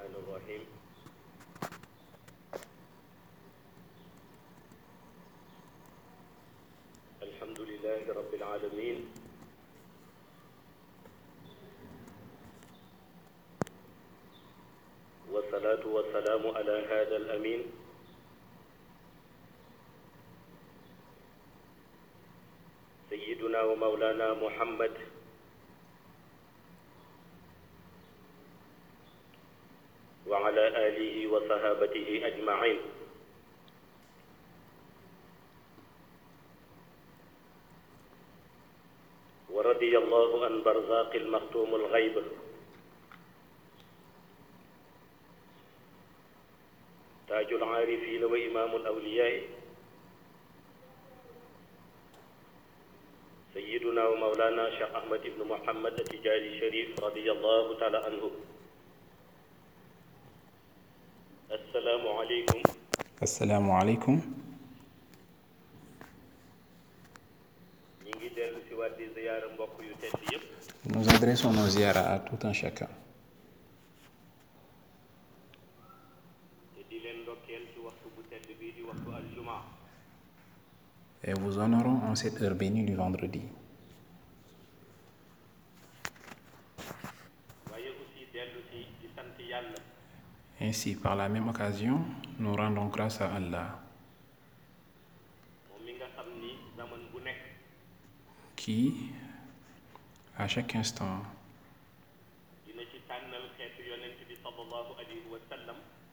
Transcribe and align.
الرحمن 0.00 0.24
الرحيم. 0.24 0.62
الحمد 7.22 7.60
لله 7.60 8.02
رب 8.08 8.32
العالمين. 8.34 8.98
والصلاة 15.32 15.84
والسلام 15.84 16.42
على 16.56 16.76
هذا 16.88 17.16
الأمين. 17.16 17.60
سيدنا 23.10 23.60
ومولانا 23.62 24.28
محمد 24.34 24.94
آله 30.90 31.16
وصحابته 31.30 32.08
أجمعين. 32.26 32.80
ورضي 39.50 39.98
الله 39.98 40.30
عن 40.44 40.54
برزاق 40.62 41.12
المختوم 41.14 41.70
الغيب. 41.74 42.16
تاج 47.28 47.52
العارفين 47.52 48.22
وإمام 48.24 48.76
الأولياء. 48.76 49.34
سيدنا 53.54 54.02
ومولانا 54.06 54.64
شيخ 54.70 54.90
أحمد 54.94 55.22
بن 55.34 55.40
محمد 55.46 55.94
التجاري 56.00 56.48
الشريف 56.54 57.04
رضي 57.04 57.26
الله 57.30 57.78
تعالى 57.78 57.98
عنه. 57.98 58.30
asalaamualeykum. 61.50 62.62
asalaamualeykum. 63.20 64.22
nous 70.94 71.08
adressons 71.14 71.52
nos 71.52 71.68
ziyaara 71.68 72.00
à 72.14 72.18
tout 72.18 72.38
un 72.46 72.52
chacun. 72.52 72.88
et 81.22 81.34
vous 81.34 81.58
honorons 81.58 82.00
en 82.10 82.14
cette 82.16 82.40
heure 82.42 82.54
bénie 82.54 82.82
du 82.84 82.94
vendredi. 82.94 83.42
Ainsi, 90.62 90.94
par 90.94 91.16
la 91.16 91.28
même 91.28 91.48
occasion, 91.48 92.04
nous 92.38 92.54
rendons 92.54 92.86
grâce 92.86 93.20
à 93.22 93.34
Allah 93.34 93.80
qui, 98.56 98.94
à 100.36 100.46
chaque 100.46 100.74
instant, 100.76 101.22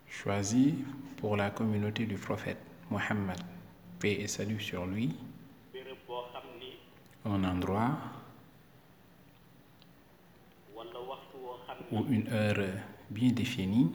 choisit 0.08 0.75
pour 1.18 1.36
la 1.36 1.50
communauté 1.50 2.06
du 2.06 2.16
prophète 2.16 2.58
Mohammed, 2.90 3.38
paix 4.00 4.14
et 4.22 4.28
salut 4.28 4.62
sur 4.62 4.86
lui, 4.86 5.14
un 7.25 7.44
endroit 7.44 7.98
ou 11.92 12.06
une 12.09 12.30
heure 12.30 12.66
bien 13.09 13.31
définie 13.34 13.92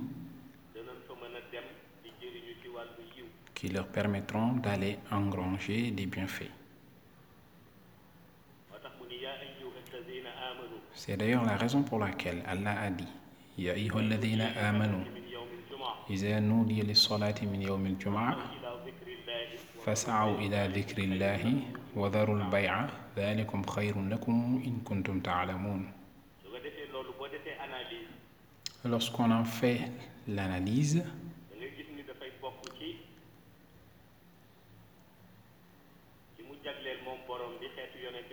qui 3.53 3.69
leur 3.69 3.87
permettront 3.87 4.53
d'aller 4.53 4.99
engranger 5.11 5.91
des 5.91 6.05
bienfaits. 6.05 6.51
moo 8.69 8.77
tax 8.83 8.93
mu 8.99 9.05
ni 9.09 9.17
yaa 9.23 9.33
ayyuha 9.45 9.79
alladina 9.87 10.29
amanu 10.49 10.77
C'est 10.93 11.17
d'ailleurs 11.17 11.45
la 11.45 11.57
raison 11.57 11.81
pour 11.83 11.99
laquelle 11.99 12.43
Allah 12.47 12.75
a 12.81 12.89
dit 12.89 13.07
Ya 13.57 13.73
ayyuhalladhina 13.73 14.45
amanu 14.69 14.97
min 15.15 15.25
yawmi 15.35 15.55
aljumaa 15.63 15.95
إذا 16.09 16.39
نودي 16.39 16.81
للصلاة 16.81 17.35
من 17.51 17.61
يوم 17.61 17.85
الجمعة 17.85 18.33
ila 18.55 18.69
dhikrillahi 18.85 19.57
فاسعوا 19.85 20.37
إلى 20.37 20.59
ذكر 20.75 20.97
الله 21.03 21.43
وذروا 21.95 22.37
البيع 22.37 22.73
ذلكم 23.17 23.63
خير 23.65 23.95
لكم 24.09 24.61
إن 24.65 24.79
كنتم 24.85 25.19
تعلمون 25.19 25.81
su 26.43 26.49
ko 26.51 26.57
defee 26.63 26.87
loolu 26.93 27.11
boo 27.17 27.27
defee 27.27 27.57
analyse 27.57 28.07
Lorsqu'on 28.85 29.31
en 29.31 29.43
fait 29.45 29.81
l'analyse, 30.27 31.03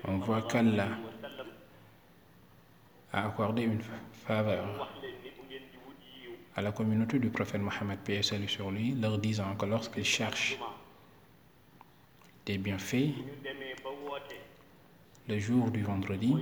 On 0.05 0.17
voit 0.17 0.41
qu'Allah 0.43 0.89
a 3.11 3.27
accordé 3.27 3.63
une 3.63 3.81
faveur 4.25 4.89
à 6.55 6.61
la 6.61 6.71
communauté 6.71 7.19
du 7.19 7.29
prophète 7.29 7.61
Mohammed, 7.61 7.99
paix 7.99 8.21
sur 8.21 8.71
lui, 8.71 8.91
leur 8.91 9.17
disant 9.17 9.55
que 9.55 9.65
lorsqu'ils 9.65 10.05
cherchent 10.05 10.57
des 12.45 12.57
bienfaits 12.57 13.13
le 15.27 15.39
jour 15.39 15.71
du 15.71 15.83
vendredi, 15.83 16.35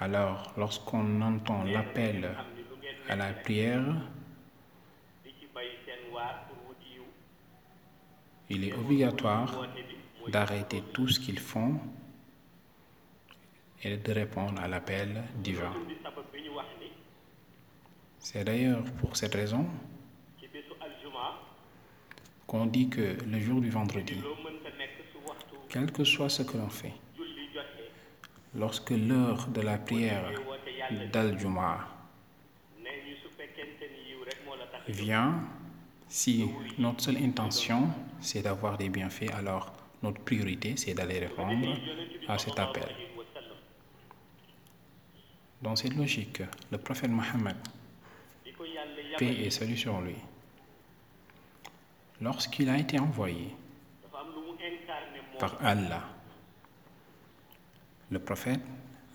alors 0.00 0.52
lorsqu'on 0.56 1.20
entend 1.20 1.64
l'appel 1.64 2.30
à 3.08 3.16
la 3.16 3.32
prière, 3.32 3.84
il 8.50 8.64
est 8.64 8.72
obligatoire 8.72 9.66
d'arrêter 10.30 10.82
tout 10.92 11.08
ce 11.08 11.20
qu'ils 11.20 11.38
font 11.38 11.78
et 13.82 13.96
de 13.96 14.12
répondre 14.12 14.60
à 14.62 14.68
l'appel 14.68 15.24
divin. 15.36 15.72
C'est 18.18 18.44
d'ailleurs 18.44 18.82
pour 19.00 19.16
cette 19.16 19.34
raison 19.34 19.66
qu'on 22.46 22.66
dit 22.66 22.88
que 22.88 23.16
le 23.26 23.38
jour 23.40 23.60
du 23.60 23.70
vendredi, 23.70 24.16
quel 25.68 25.90
que 25.92 26.04
soit 26.04 26.28
ce 26.28 26.42
que 26.42 26.56
l'on 26.56 26.68
fait, 26.70 26.92
lorsque 28.54 28.90
l'heure 28.90 29.48
de 29.48 29.60
la 29.60 29.76
prière 29.78 30.30
ngay 30.30 30.36
woote 30.46 30.70
yàlla 30.78 31.06
d'Al-Jumu'ah 31.06 31.80
ne 32.84 32.90
ñu 33.04 33.16
su 33.20 33.28
fekkente 33.36 33.88
ni 33.92 34.10
yiw 34.12 34.22
rek 34.24 34.38
moo 34.46 34.54
la 34.56 34.66
tax 34.66 34.84
a 34.88 34.92
jóg 34.92 34.96
vient, 35.00 35.34
si 36.08 36.46
notre 36.78 37.02
seule 37.02 37.16
intention 37.16 37.88
c'est 38.20 38.42
d'avoir 38.42 38.78
des 38.78 38.88
bienfaits, 38.88 39.32
alors 39.34 39.73
notre 40.04 40.20
priorité 40.20 40.76
c'est 40.76 40.94
d'aller 40.94 41.18
répondre 41.18 41.66
à 42.28 42.38
cet 42.38 42.58
appel. 42.58 42.88
Dans 45.62 45.74
cette 45.74 45.94
logique, 45.96 46.42
le 46.70 46.78
prophète 46.78 47.10
Mohammed, 47.10 47.56
paix 49.18 49.34
et 49.44 49.50
salut 49.50 49.76
sur 49.76 50.00
lui, 50.00 50.16
lorsqu'il 52.20 52.68
a 52.68 52.76
été 52.76 52.98
envoyé 53.00 53.48
par 55.38 55.56
Allah, 55.64 56.04
le 58.10 58.18
prophète 58.18 58.60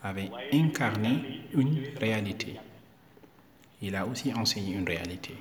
avait 0.01 0.31
incarné 0.51 1.43
une 1.53 1.83
réalité. 1.99 2.55
Il 3.81 3.95
a 3.95 4.05
aussi 4.05 4.33
enseigné 4.33 4.73
une 4.75 4.87
réalité. 4.87 5.35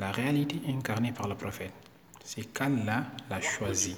La 0.00 0.12
réalité 0.12 0.58
incarnée 0.66 1.12
par 1.12 1.28
le 1.28 1.34
prophète, 1.34 1.74
c'est 2.24 2.54
qu'Allah 2.54 3.04
l'a 3.28 3.40
choisi. 3.42 3.94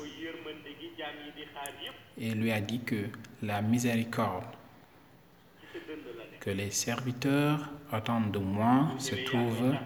Et 2.18 2.30
lui 2.32 2.50
a 2.50 2.60
dit 2.60 2.80
que 2.80 3.04
la 3.40 3.62
miséricorde 3.62 4.44
que 6.40 6.50
les 6.50 6.72
serviteurs 6.72 7.70
attendent 7.92 8.32
de 8.32 8.40
moi 8.40 8.88
se 8.98 9.14
trouve 9.14 9.76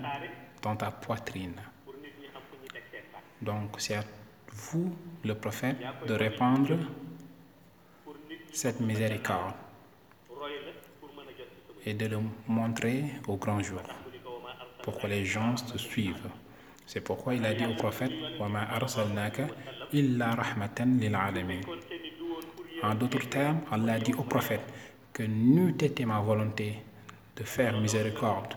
dans 0.62 0.74
ta 0.74 0.90
poitrine. 0.90 1.60
Donc 3.42 3.76
c'est 3.76 3.96
à 3.96 4.04
vous, 4.52 4.96
le 5.22 5.34
prophète, 5.34 5.76
de 6.08 6.14
répandre 6.14 6.78
cette 8.54 8.80
miséricorde 8.80 9.52
et 11.84 11.92
de 11.92 12.06
le 12.06 12.20
montrer 12.48 13.04
au 13.28 13.36
grand 13.36 13.60
jour 13.62 13.82
pour 14.86 14.98
que 15.00 15.08
les 15.08 15.24
gens 15.24 15.56
te 15.56 15.76
suivent. 15.76 16.28
C'est 16.86 17.00
pourquoi 17.00 17.34
il 17.34 17.44
a 17.44 17.52
dit 17.54 17.66
au 17.66 17.74
prophète 17.74 18.12
En 22.84 22.94
d'autres 22.94 23.28
termes, 23.28 23.60
Allah 23.72 23.94
a 23.94 23.98
dit 23.98 24.14
au 24.14 24.22
prophète 24.22 24.62
que 25.12 25.24
n'eût 25.24 25.74
été 25.80 26.04
ma 26.04 26.20
volonté 26.20 26.78
de 27.36 27.42
faire 27.42 27.80
miséricorde 27.80 28.54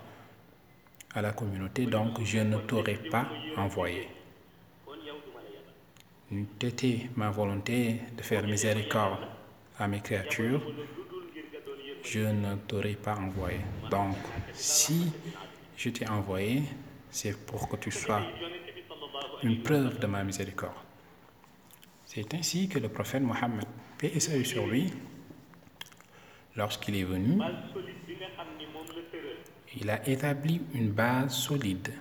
à 1.16 1.24
la 1.24 1.32
communauté, 1.32 1.88
donc 1.88 2.24
je 2.24 2.38
ne 2.38 2.58
t'aurais 2.58 3.02
pas 3.10 3.26
envoyé. 3.58 4.08
N'eût 6.30 6.46
été 6.62 7.10
ma 7.16 7.32
volonté 7.32 8.02
de 8.16 8.22
faire 8.22 8.44
miséricorde 8.46 9.26
à 9.80 9.88
mes 9.88 10.02
créatures, 10.02 10.62
je 12.04 12.20
ne 12.20 12.56
t'aurais 12.68 12.94
pas 12.94 13.16
envoyé. 13.16 13.60
Donc, 13.90 14.16
si 14.54 15.12
je 15.80 15.90
t'ai 15.92 16.08
envoyé, 16.10 16.64
c'est 17.10 17.46
pour 17.46 17.70
que 17.70 17.78
tu 17.78 17.90
sois 17.90 18.22
une 19.44 19.64
preuve 19.64 19.98
de 19.98 20.08
ma 20.08 20.26
miséricorde. 20.26 20.74
C'est 22.06 22.34
ainsi 22.34 22.68
que 22.68 22.80
le 22.80 22.90
prophète 22.90 23.24
Mohammed, 23.24 23.64
paix 23.98 24.12
et 24.14 24.20
sur 24.20 24.68
lui, 24.68 24.92
lorsqu'il 26.58 26.98
est 26.98 27.06
venu, 27.06 27.40
il 29.80 29.90
a 29.90 30.06
établi 30.06 30.62
une 30.74 30.92
base 30.92 31.34
solide, 31.34 31.94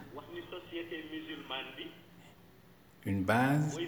une 3.07 3.23
base 3.23 3.79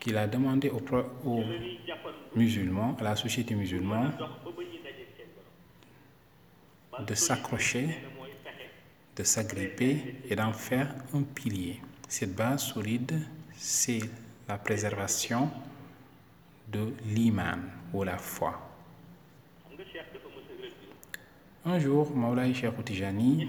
qu'il 0.00 0.16
a 0.16 0.26
demandé 0.26 0.70
aux, 0.70 1.44
musulmans, 2.34 2.96
à 2.98 3.04
la 3.04 3.16
société 3.16 3.54
musulmane, 3.54 4.16
de 7.06 7.14
s'accrocher, 7.14 7.98
de 9.16 9.22
s'agripper 9.22 10.16
et 10.28 10.34
d'en 10.36 10.52
faire 10.52 10.94
un 11.14 11.22
pilier. 11.22 11.80
Cette 12.08 12.34
base 12.34 12.62
solide, 12.62 13.20
c'est 13.56 14.00
la 14.48 14.58
préservation 14.58 15.50
de 16.68 16.92
l'iman 17.06 17.58
ou 17.92 18.02
la 18.04 18.18
foi. 18.18 18.68
Un 21.64 21.78
jour, 21.78 22.10
Maulay 22.14 22.52
Cheikh 22.54 22.84
Tijani 22.84 23.48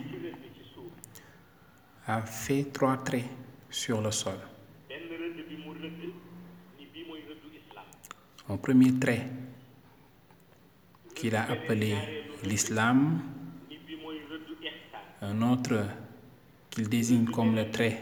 a 2.06 2.21
fait 2.21 2.65
trois 2.71 2.98
traits 2.98 3.25
sur 3.69 4.01
le 4.01 4.12
sol. 4.12 4.38
Un 8.50 8.57
premier 8.57 8.94
trait 9.00 9.25
qu'il 11.15 11.36
a 11.36 11.44
appelé 11.50 11.95
l'islam, 12.44 13.21
ni 13.69 13.77
bii 13.88 13.95
mooy 14.04 14.19
rëddu 14.30 14.54
ihsan 14.68 15.06
un 15.24 15.42
autre 15.42 15.86
qu'il 16.70 16.90
désigne 16.90 17.25
comme 17.25 17.56
le 17.56 17.70
trait 17.72 18.00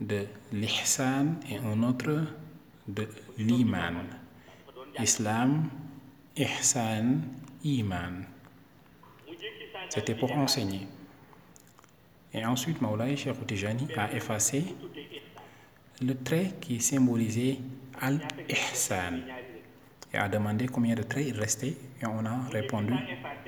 de 0.00 0.26
l'ihsan 0.52 1.36
et 1.48 1.58
un 1.58 1.82
autre 1.82 2.26
de 2.88 3.08
l'iman. 3.38 4.04
Islam, 4.98 5.70
ihsan, 6.36 7.20
iman. 7.64 8.24
C'était 9.88 10.14
pour 10.14 10.32
enseigner. 10.32 10.86
Et 12.32 12.44
ensuite, 12.44 12.80
Maulay 12.80 13.16
Cheikh 13.16 13.36
a 13.96 14.12
effacé 14.12 14.64
le 16.02 16.14
trait 16.14 16.54
qui 16.60 16.80
symbolisait 16.80 17.58
al-ihsan 18.00 19.20
et 20.12 20.16
a 20.16 20.28
demandé 20.28 20.66
combien 20.66 20.96
de 20.96 21.02
traits 21.04 21.26
il 21.28 21.38
restait 21.38 21.76
et 22.02 22.06
on 22.06 22.24
a 22.26 22.40
répondu 22.50 22.94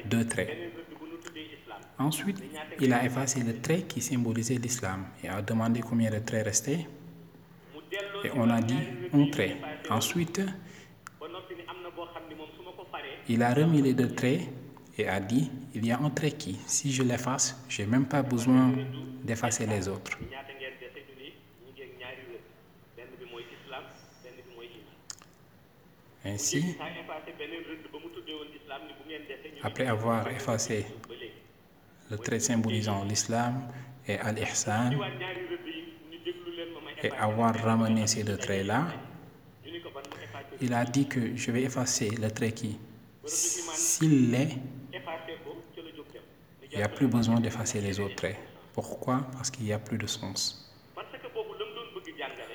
deux 0.04 0.24
traits. 0.26 0.75
Ensuite, 1.98 2.42
il 2.80 2.92
a 2.92 3.04
effacé 3.04 3.42
le 3.42 3.58
trait 3.60 3.82
qui 3.82 4.02
symbolisait 4.02 4.56
l'islam 4.56 5.06
et 5.22 5.28
a 5.28 5.40
demandé 5.40 5.80
combien 5.80 6.10
de 6.10 6.18
traits 6.18 6.44
restaient 6.44 6.86
et 8.24 8.30
on 8.34 8.50
a 8.50 8.60
dit 8.60 8.78
un 9.12 9.26
trait. 9.30 9.56
Ensuite, 9.88 10.40
il 13.28 13.42
a 13.42 13.54
remis 13.54 13.82
les 13.82 13.94
deux 13.94 14.14
traits 14.14 14.40
et 14.98 15.08
a 15.08 15.20
dit 15.20 15.50
il 15.74 15.86
y 15.86 15.92
a 15.92 15.98
un 15.98 16.10
trait 16.10 16.32
qui, 16.32 16.58
si 16.66 16.92
je 16.92 17.02
l'efface, 17.02 17.62
j'ai 17.68 17.86
même 17.86 18.06
pas 18.06 18.22
besoin 18.22 18.72
d'effacer 19.24 19.66
les 19.66 19.88
autres. 19.88 20.18
Ainsi, 26.24 26.76
après 29.62 29.86
avoir 29.86 30.28
effacé 30.28 30.84
le 32.10 32.18
trait 32.18 32.40
symbolisant 32.40 33.04
l'islam 33.04 33.62
et 34.06 34.18
al-ihsan 34.18 34.90
et 37.02 37.10
avoir 37.12 37.54
ramené 37.54 38.06
ces 38.06 38.24
deux 38.24 38.36
traits-là, 38.36 38.86
il 40.60 40.72
a 40.72 40.84
dit 40.84 41.06
que 41.06 41.36
je 41.36 41.50
vais 41.50 41.62
effacer 41.64 42.10
le 42.10 42.30
trait 42.30 42.52
qui, 42.52 42.78
s'il 43.24 44.30
l'est, 44.30 44.56
il 46.72 46.78
n'y 46.78 46.82
a 46.82 46.88
plus 46.88 47.06
besoin 47.06 47.40
d'effacer 47.40 47.80
les 47.80 48.00
autres 48.00 48.16
traits. 48.16 48.36
Pourquoi? 48.72 49.26
Parce 49.32 49.50
qu'il 49.50 49.64
n'y 49.64 49.72
a 49.72 49.78
plus 49.78 49.98
de 49.98 50.06
sens 50.06 50.62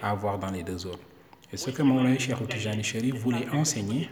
à 0.02 0.12
avoir 0.12 0.40
dans 0.40 0.52
les 0.52 0.64
deux 0.64 0.86
autres. 0.86 1.04
Et 1.54 1.58
ce 1.58 1.70
que 1.70 1.82
Moulay 1.82 2.18
Cheikh 2.18 2.48
Tijani 2.48 3.12
voulait 3.12 3.50
enseigner, 3.50 4.10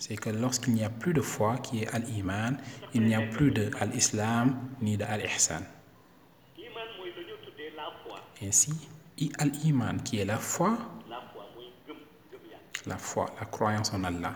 c'est 0.00 0.16
que 0.16 0.30
lorsqu'il 0.30 0.72
n'y 0.72 0.82
a 0.82 0.88
plus 0.88 1.12
de 1.12 1.20
foi 1.20 1.58
qui 1.58 1.82
est 1.82 1.94
al-iman, 1.94 2.56
il 2.94 3.02
n'y 3.02 3.14
a 3.14 3.20
plus 3.20 3.50
de 3.50 3.70
al-islam 3.78 4.58
ni 4.80 4.96
de 4.96 5.04
al-ihsan. 5.04 5.62
Ainsi, 8.42 8.72
al-iman 9.38 10.02
qui 10.02 10.18
est 10.18 10.24
la 10.24 10.38
foi, 10.38 10.78
la 12.86 12.96
foi 12.96 13.26
la 13.38 13.44
croyance 13.44 13.92
en 13.92 14.02
Allah. 14.04 14.34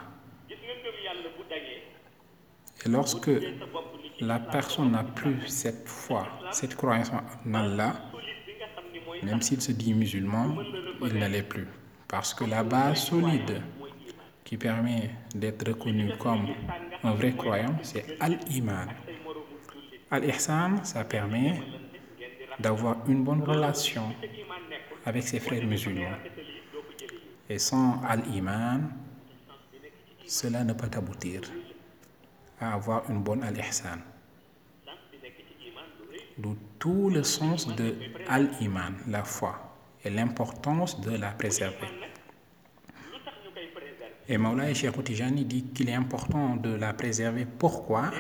Et 2.84 2.88
lorsque 2.90 3.31
la 4.20 4.38
personne 4.38 4.90
n'a 4.90 5.05
plus 5.05 5.46
cette 5.46 5.88
foi, 5.88 6.28
cette 6.52 6.76
croyance 6.76 7.11
en 7.11 7.55
Allah, 7.55 7.94
même 9.22 9.40
s'il 9.40 9.62
se 9.62 9.72
dit 9.72 9.94
musulman, 9.94 10.55
il 11.00 11.19
ne 11.19 11.26
l'est 11.26 11.43
plus. 11.43 11.66
Parce 12.06 12.34
que 12.34 12.44
la 12.44 12.62
base 12.62 13.06
solide 13.06 13.62
permet 14.56 15.10
d'être 15.34 15.66
reconnu 15.68 16.12
comme 16.18 16.48
un 17.02 17.12
vrai 17.12 17.32
croyant, 17.32 17.76
c'est 17.82 18.16
al-iman. 18.20 18.88
Al-ihsan, 20.10 20.84
ça 20.84 21.04
permet 21.04 21.60
d'avoir 22.58 22.98
une 23.08 23.24
bonne 23.24 23.42
relation 23.42 24.14
avec 25.04 25.22
ses 25.24 25.40
frères 25.40 25.66
musulmans. 25.66 26.18
Et 27.48 27.58
sans 27.58 28.00
al-iman, 28.02 28.90
cela 30.26 30.64
ne 30.64 30.72
peut 30.72 30.90
aboutir 30.96 31.40
à 32.60 32.74
avoir 32.74 33.10
une 33.10 33.22
bonne 33.22 33.42
al-ihsan. 33.42 33.98
D'où 36.38 36.56
tout 36.78 37.10
le 37.10 37.22
sens 37.22 37.66
de 37.74 37.94
al-iman, 38.28 38.94
la 39.08 39.24
foi, 39.24 39.76
et 40.04 40.10
l'importance 40.10 41.00
de 41.00 41.16
la 41.16 41.30
préserver. 41.30 42.03
Et 44.26 44.38
Maulay 44.38 44.75
Cheikh 44.75 45.05
Tijani 45.05 45.44
dit 45.44 45.65
qu'il 45.65 45.91
est 45.91 45.94
important 45.94 46.56
de 46.56 46.75
la 46.75 46.94
préserver. 46.94 47.44
Pourquoi? 47.44 48.11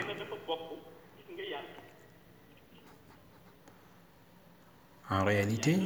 En 5.10 5.24
réalité, 5.24 5.78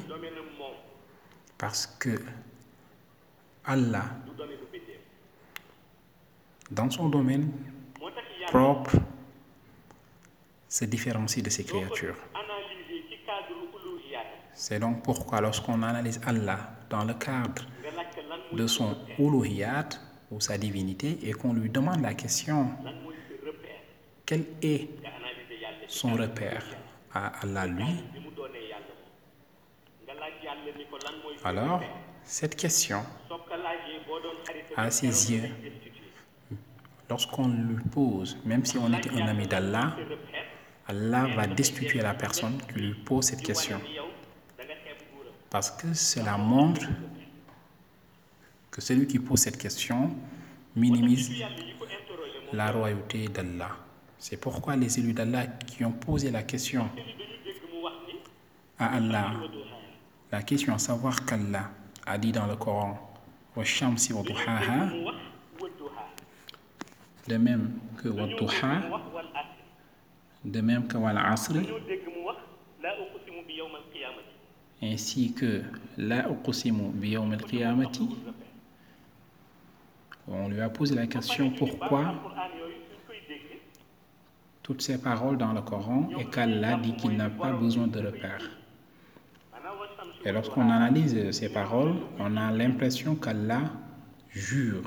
parce 1.57 1.87
que 1.87 2.21
Allah, 3.65 4.07
dans 6.71 6.91
son 6.91 7.09
domaine 7.09 7.53
propre, 8.47 8.97
se 10.69 10.85
différencie 10.85 11.43
de 11.43 11.51
ses 11.51 11.65
créatures. 11.65 12.17
C'est 14.55 14.81
donc 14.81 15.03
pourquoi 15.03 15.41
lorsqu'on 15.41 15.83
analyse 15.83 16.21
Allah 16.27 16.59
dans 16.91 17.05
le 17.05 17.15
cadre 17.15 17.65
de 18.53 18.67
son 18.67 18.97
uluhiyat 19.19 19.89
ou 20.31 20.41
sa 20.41 20.59
divinité 20.59 21.19
et 21.23 21.33
qu'on 21.33 21.53
lui 21.55 21.71
demande 21.71 22.03
la 22.03 22.15
question 22.15 22.71
quel 24.27 24.45
est 24.61 24.91
son 25.87 26.13
repère? 26.13 26.63
À 27.15 27.41
Allah 27.41 27.67
lui, 27.67 28.05
alors 31.43 31.83
cette 32.23 32.55
question, 32.55 33.03
à 34.77 34.91
ses 34.91 35.33
yeux, 35.33 35.49
lorsqu'on 37.09 37.49
lui 37.49 37.83
pose, 37.91 38.37
même 38.45 38.67
si 38.67 38.77
on 38.77 38.93
était 38.93 39.11
un 39.11 39.29
ami 39.29 39.47
d'Allah, 39.47 39.97
Allah 40.87 41.27
va 41.35 41.47
destituer 41.47 42.01
la 42.01 42.13
personne 42.13 42.61
qui 42.69 42.81
lui 42.81 42.95
pose 42.95 43.25
cette 43.25 43.43
question. 43.43 43.81
Parce 45.49 45.71
que 45.71 45.95
cela 45.95 46.37
montre 46.37 46.87
celui 48.81 49.07
qui 49.07 49.19
pose 49.19 49.41
cette 49.41 49.59
question 49.59 50.11
minimise 50.77 51.31
la 52.53 52.71
royauté 52.73 53.29
d'Allah. 53.29 53.71
C'est 54.19 54.37
pourquoi 54.37 54.77
les 54.77 54.99
élus 54.99 55.13
d'Allah 55.13 55.47
qui 55.47 55.85
ont 55.85 55.93
posé 55.93 56.31
la 56.31 56.43
question 56.43 56.89
à 58.79 58.97
Allah, 58.97 59.33
la 60.31 60.43
question 60.43 60.75
à 60.75 60.79
savoir 60.79 61.25
qu'Allah 61.25 61.71
a 62.07 62.19
dit 62.19 62.33
dans 62.33 62.47
le 62.47 62.57
Coran, 62.57 62.99
de 67.29 67.37
même 67.37 67.73
que 67.97 68.09
de 70.45 70.61
même 70.61 70.87
que 70.87 70.97
Wal 70.97 71.19
Asri, 71.19 71.67
ainsi 74.81 75.33
que 75.35 75.63
La 75.97 76.29
Uqsimu 76.31 76.91
Biyawm 76.93 77.33
al-Qiyamati, 77.33 78.09
on 80.31 80.49
lui 80.49 80.61
a 80.61 80.69
posé 80.69 80.95
la 80.95 81.07
question 81.07 81.51
pourquoi 81.51 82.15
toutes 84.63 84.83
ces 84.83 85.01
paroles 85.01 85.39
dans 85.39 85.55
le 85.55 85.63
Coran 85.63 86.11
et 86.19 86.27
qu'Allah 86.27 86.77
dit 86.77 86.95
qu'il 86.95 87.17
n'a 87.17 87.31
pas 87.31 87.53
besoin 87.53 87.87
de 87.87 88.01
repères. 88.01 88.51
Et 90.27 90.31
lorsqu'on 90.31 90.69
analyse 90.69 91.31
ces 91.31 91.49
paroles, 91.51 91.95
on 92.19 92.37
a 92.37 92.51
l'impression 92.51 93.15
qu'Allah 93.15 93.63
jure. 94.29 94.83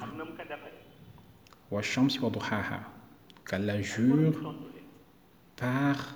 Qu'Allah 3.49 3.81
jure 3.81 4.55
par 5.55 6.15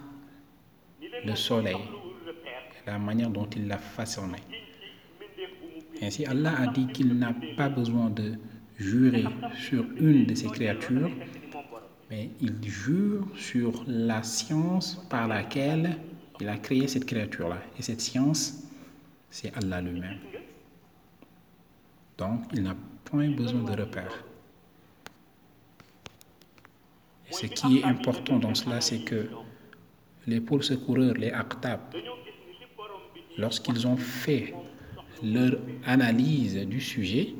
le 1.25 1.35
soleil, 1.35 1.77
la 2.85 2.99
manière 2.99 3.31
dont 3.31 3.49
il 3.55 3.67
l'a 3.67 3.79
façonné. 3.79 4.37
Ainsi, 6.03 6.23
Allah 6.25 6.53
a 6.59 6.67
dit 6.67 6.85
qu'il 6.87 7.17
n'a 7.17 7.33
pas 7.57 7.69
besoin 7.69 8.11
de 8.11 8.33
jurer 8.77 9.25
sur 9.55 9.85
une 9.97 10.25
de 10.25 10.35
ses 10.35 10.47
créatures, 10.47 11.09
mais 12.09 12.29
il 12.41 12.63
jure 12.63 13.27
sur 13.35 13.83
la 13.87 14.21
science 14.23 15.05
par 15.09 15.27
laquelle 15.27 15.97
il 16.39 16.49
a 16.49 16.57
créé 16.57 16.87
cette 16.87 17.05
créature-là. 17.05 17.61
Et 17.79 17.81
cette 17.81 18.01
science, 18.01 18.63
c'est 19.29 19.55
Allah 19.55 19.81
lui-même. 19.81 20.19
Donc, 22.17 22.43
il 22.53 22.63
n'a 22.63 22.75
point 23.03 23.29
besoin 23.29 23.63
de 23.63 23.81
repères. 23.81 24.23
ce 27.31 27.47
qui 27.47 27.79
est 27.79 27.83
important 27.83 28.39
dans 28.39 28.55
cela, 28.55 28.79
c'est 28.81 28.99
que 29.03 29.27
les 30.27 30.39
pôles 30.39 30.63
secoureurs, 30.63 31.15
les 31.15 31.31
Aqtab, 31.31 31.81
lorsqu'ils 33.37 33.85
ont 33.87 33.97
fait 33.97 34.53
leur 35.21 35.57
analyse 35.85 36.55
du 36.65 36.79
sujet, 36.79 37.35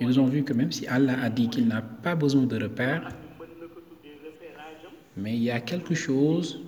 ils 0.00 0.20
ont 0.20 0.26
vu 0.26 0.44
que 0.44 0.52
même 0.52 0.72
si 0.72 0.86
Allah 0.86 1.20
a 1.22 1.30
dit 1.30 1.48
qu'il 1.48 1.66
n'a 1.68 1.82
pas 1.82 2.14
besoin 2.14 2.42
de 2.42 2.62
repères, 2.62 3.08
mais 5.16 5.34
il 5.34 5.42
y 5.42 5.50
a 5.50 5.60
quelque 5.60 5.94
chose 5.94 6.60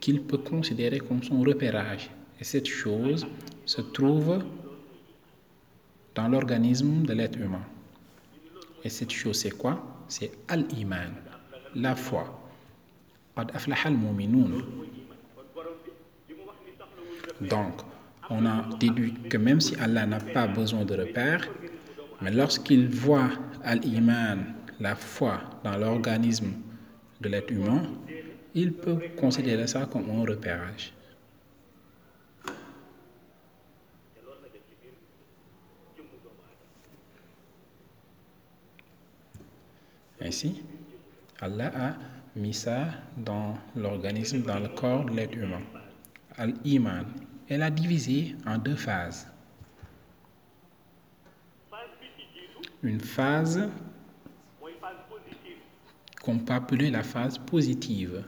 qu'il 0.00 0.22
peut 0.22 0.38
considérer 0.38 1.00
comme 1.00 1.22
son 1.22 1.40
repérage. 1.40 2.10
Et 2.40 2.44
cette 2.44 2.68
chose 2.68 3.26
se 3.64 3.80
trouve 3.80 4.44
dans 6.14 6.28
l'organisme 6.28 7.02
de 7.02 7.12
l'être 7.12 7.38
humain. 7.38 7.64
Et 8.84 8.88
cette 8.88 9.10
chose, 9.10 9.36
c'est 9.40 9.50
quoi? 9.50 10.04
C'est 10.06 10.30
Al-Iman, 10.46 11.12
la 11.74 11.96
foi. 11.96 12.40
Donc, 17.40 17.74
on 18.30 18.46
a 18.46 18.68
déduit 18.78 19.14
que 19.28 19.36
même 19.36 19.60
si 19.60 19.74
Allah 19.76 20.06
n'a 20.06 20.20
pas 20.20 20.46
besoin 20.46 20.84
de 20.84 20.96
repères, 20.96 21.48
mais 22.20 22.30
lorsqu'il 22.30 22.88
voit 22.88 23.30
Al-Iman, 23.64 24.54
la 24.80 24.94
foi, 24.94 25.40
dans 25.64 25.76
l'organisme 25.76 26.52
de 27.20 27.28
l'être 27.28 27.50
humain, 27.50 27.82
il 28.54 28.72
peut 28.72 28.98
considérer 29.16 29.66
ça 29.66 29.86
comme 29.86 30.10
un 30.10 30.24
repérage. 30.24 30.92
Ainsi, 40.20 40.62
Allah 41.40 41.72
a 41.76 41.94
mis 42.34 42.52
ça 42.52 42.88
dans 43.16 43.56
l'organisme, 43.76 44.42
dans 44.42 44.58
le 44.58 44.68
corps 44.68 45.04
de 45.04 45.12
l'être 45.12 45.36
humain. 45.36 45.62
Al-Iman, 46.36 47.04
elle 47.48 47.62
a 47.62 47.70
divisé 47.70 48.34
en 48.46 48.58
deux 48.58 48.74
phases. 48.74 49.26
Une 52.82 53.00
phase 53.00 53.68
qu'on 56.22 56.38
peut 56.38 56.52
appeler 56.52 56.90
la 56.90 57.02
phase 57.02 57.38
positive 57.38 58.22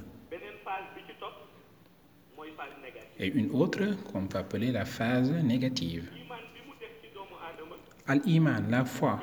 et 3.18 3.28
une 3.28 3.50
autre 3.52 3.96
qu'on 4.10 4.26
peut 4.26 4.38
appeler 4.38 4.72
la 4.72 4.84
phase 4.84 5.30
négative. 5.30 6.10
Al-Iman, 8.06 8.64
la 8.70 8.84
foi, 8.84 9.20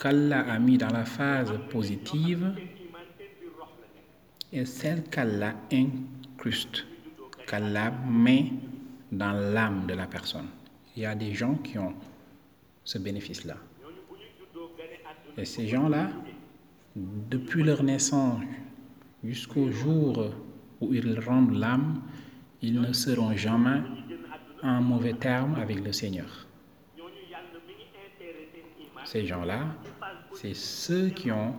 qu'Allah 0.00 0.40
a 0.40 0.58
mis 0.58 0.76
dans 0.76 0.90
la 0.90 1.04
phase 1.04 1.52
positive 1.70 2.54
est 4.52 4.64
celle 4.66 5.04
qu'Allah 5.04 5.54
incruste, 5.72 6.84
qu'Allah 7.46 7.92
met 8.08 8.52
dans 9.10 9.32
l'âme 9.32 9.86
de 9.86 9.94
la 9.94 10.06
personne. 10.06 10.48
Il 10.96 11.02
y 11.02 11.06
a 11.06 11.14
des 11.14 11.32
gens 11.32 11.54
qui 11.54 11.78
ont 11.78 11.94
ce 12.84 12.98
bénéfice-là. 12.98 13.56
Et 15.36 15.44
ces 15.44 15.66
gens-là, 15.66 16.10
depuis 16.94 17.64
leur 17.64 17.82
naissance 17.82 18.40
jusqu'au 19.24 19.70
jour 19.70 20.30
où 20.80 20.94
ils 20.94 21.18
rendent 21.18 21.54
l'âme, 21.54 22.02
ils 22.62 22.80
ne 22.80 22.92
seront 22.92 23.36
jamais 23.36 23.80
en 24.62 24.80
mauvais 24.80 25.14
terme 25.14 25.56
avec 25.56 25.84
le 25.84 25.92
Seigneur. 25.92 26.46
Ces 29.04 29.26
gens-là, 29.26 29.66
c'est 30.32 30.54
ceux 30.54 31.08
qui 31.08 31.30
ont 31.30 31.54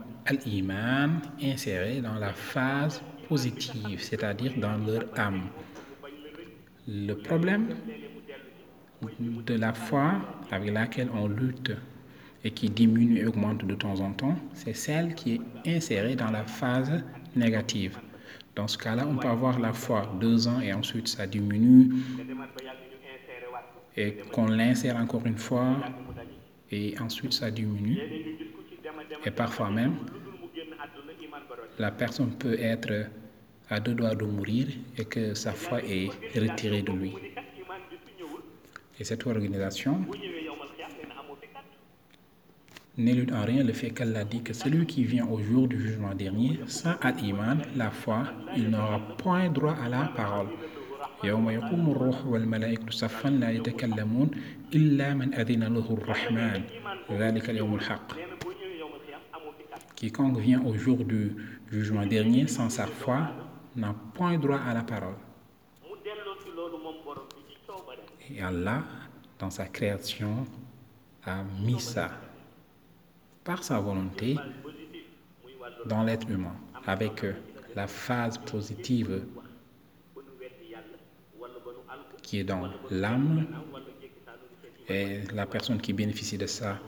l'iman 0.45 1.21
inséré 1.41 2.01
dans 2.01 2.15
la 2.15 2.33
phase 2.33 3.01
positive, 3.27 4.01
c'est-à-dire 4.01 4.53
dans 4.57 4.77
leur 4.77 5.03
âme. 5.19 5.43
Le 6.87 7.13
problème 7.13 7.75
de 9.01 9.55
la 9.55 9.73
foi 9.73 10.13
avec 10.51 10.71
laquelle 10.73 11.09
on 11.13 11.27
lutte 11.27 11.71
et 12.43 12.51
qui 12.51 12.69
diminue 12.69 13.19
et 13.19 13.25
augmente 13.25 13.65
de 13.65 13.75
temps 13.75 13.99
en 13.99 14.11
temps, 14.11 14.35
c'est 14.53 14.75
celle 14.75 15.15
qui 15.15 15.33
est 15.65 15.75
insérée 15.75 16.15
dans 16.15 16.31
la 16.31 16.43
phase 16.43 17.03
négative. 17.35 17.97
Dans 18.55 18.67
ce 18.67 18.77
cas-là, 18.77 19.05
on 19.07 19.17
peut 19.17 19.27
avoir 19.27 19.59
la 19.59 19.73
foi 19.73 20.09
deux 20.19 20.47
ans 20.47 20.61
et 20.61 20.71
ensuite 20.73 21.07
ça 21.07 21.27
diminue 21.27 21.93
et 23.97 24.17
qu'on 24.31 24.47
l'insère 24.47 24.97
encore 24.97 25.25
une 25.25 25.37
fois 25.37 25.77
et 26.71 26.95
ensuite 26.99 27.33
ça 27.33 27.51
diminue. 27.51 27.99
Et 29.25 29.31
parfois 29.31 29.69
même, 29.69 29.95
la 31.79 31.91
personne 31.91 32.31
peut 32.31 32.57
être 32.59 33.07
à 33.69 33.79
deux 33.79 33.93
doigts 33.93 34.15
de 34.15 34.25
mourir 34.25 34.67
et 34.97 35.05
que 35.05 35.33
sa 35.33 35.51
foi 35.51 35.81
est 35.83 36.09
retirée 36.39 36.81
de 36.81 36.91
lui. 36.91 37.13
Et 38.98 39.04
cette 39.04 39.26
organisation 39.26 40.00
n'élude 42.98 43.32
en 43.32 43.44
rien 43.44 43.64
le 43.64 43.72
fait 43.72 43.90
qu'elle 43.90 44.14
a 44.16 44.24
dit 44.24 44.42
que 44.42 44.52
celui 44.52 44.86
qui 44.86 45.04
vient 45.04 45.26
au 45.26 45.40
jour 45.40 45.68
du 45.68 45.80
jugement 45.80 46.14
dernier, 46.14 46.60
sans 46.66 46.94
al-iman, 47.00 47.62
la 47.76 47.90
foi, 47.90 48.24
il 48.56 48.68
n'aura 48.70 49.00
point 49.16 49.48
droit 49.48 49.74
à 49.84 49.88
la 49.88 50.12
parole. 50.16 50.48
يوم 51.24 51.50
يقوم 51.50 51.90
الروح 51.90 52.26
والملائكة 52.26 52.90
صفا 52.90 53.28
لا 53.28 53.50
يتكلمون 53.50 54.30
إلا 54.74 55.14
من 55.14 55.34
أذن 55.34 55.62
له 55.64 55.86
الرحمن 55.90 56.62
ذلك 57.10 57.50
اليوم 57.50 57.74
الحق 57.74 58.12
Quiconque 59.96 60.38
vient 60.38 60.62
au 60.64 60.72
jour 60.74 61.04
du 61.04 61.36
jugement 61.70 62.06
dernier 62.06 62.46
sans 62.46 62.70
sa 62.70 62.86
foi 62.86 63.32
n'a 63.76 63.94
point 64.14 64.38
droit 64.38 64.58
à 64.66 64.72
la 64.72 64.82
parole. 64.82 65.16
Et 68.33 68.41
Allah, 68.41 68.83
dans 69.39 69.49
sa 69.49 69.65
création, 69.65 70.45
a 71.23 71.43
mis 71.61 71.79
ça 71.79 72.11
par 73.43 73.63
sa 73.63 73.79
volonté 73.79 74.35
dans 75.85 76.03
l'être 76.03 76.29
humain, 76.29 76.55
avec 76.85 77.25
la 77.75 77.87
phase 77.87 78.37
positive 78.39 79.23
qui 82.21 82.39
est 82.39 82.43
dans 82.43 82.69
l'âme. 82.89 83.45
Et 84.87 85.21
la 85.33 85.45
personne 85.45 85.79
qui 85.79 85.93
bénéficie 85.93 86.37
de 86.37 86.47
ça 86.47 86.79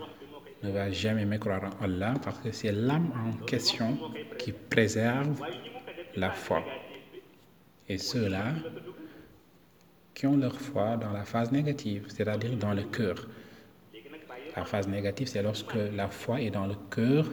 ne 0.64 0.72
va 0.72 0.92
jamais 0.92 1.26
mécroire 1.26 1.62
en 1.80 1.84
Allah 1.84 2.14
parce 2.24 2.40
que 2.40 2.52
c'est 2.52 2.72
l'âme 2.72 3.12
en 3.16 3.46
question 3.46 3.98
qui 4.38 4.52
préserve 4.52 5.44
la 6.16 6.32
foi. 6.32 6.64
Et 7.88 7.98
ceux-là 7.98 8.54
qui 10.18 10.26
ont 10.26 10.36
leur 10.36 10.60
foi 10.60 10.98
dans 10.98 11.12
la 11.12 11.26
phase 11.26 11.52
négative, 11.52 12.08
c'est-à-dire 12.08 12.58
dans 12.58 12.74
le 12.74 12.86
cœur. 12.86 13.28
La 14.56 14.66
phase 14.66 14.88
négative, 14.88 15.28
c'est 15.28 15.44
lorsque 15.44 15.76
la 15.76 16.08
foi 16.08 16.42
est 16.42 16.50
dans 16.50 16.66
le 16.66 16.74
cœur 16.90 17.28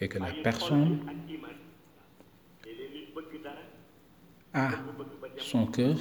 et 0.00 0.06
que 0.06 0.20
la 0.20 0.30
personne 0.44 1.00
a 4.54 4.70
son 5.38 5.66
cœur 5.66 5.96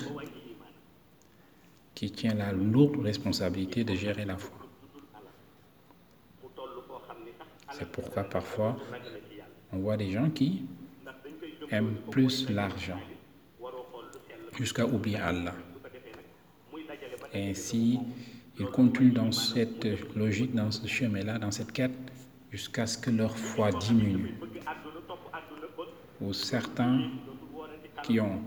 qui 1.96 2.12
tient 2.12 2.36
la 2.36 2.52
lourde 2.52 3.02
responsabilité 3.02 3.84
de 3.84 3.96
gérer 3.96 4.24
la 4.24 4.38
foi. 4.38 4.60
C'est 7.72 7.92
pourquoi 7.92 8.24
parfois 8.26 8.78
on 9.74 9.80
voit 9.80 9.98
des 9.98 10.12
gens 10.12 10.30
qui 10.30 10.68
aiment 11.72 11.96
plus 12.12 12.48
l'argent 12.52 13.02
jusqu'à 14.58 14.86
oublier 14.86 15.18
Allah. 15.18 15.56
Ainsi, 17.34 18.00
Ils 18.58 18.68
continuent 18.68 19.14
dans 19.14 19.32
cette 19.34 19.86
logique, 20.16 20.56
dans 20.56 20.72
ce 20.72 20.88
chemin-là, 20.88 21.38
dans 21.38 21.52
cette 21.52 21.74
quête, 21.74 21.92
jusqu'à 22.52 22.88
ce 22.88 22.98
que 22.98 23.10
leur 23.10 23.38
foi 23.38 23.70
diminue. 23.72 24.34
Ou 26.22 26.32
certains 26.32 27.10
qui 28.04 28.20
ont 28.22 28.42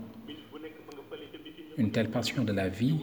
une 1.77 1.91
telle 1.91 2.11
passion 2.11 2.43
de 2.43 2.53
la 2.53 2.71
vie 2.71 2.99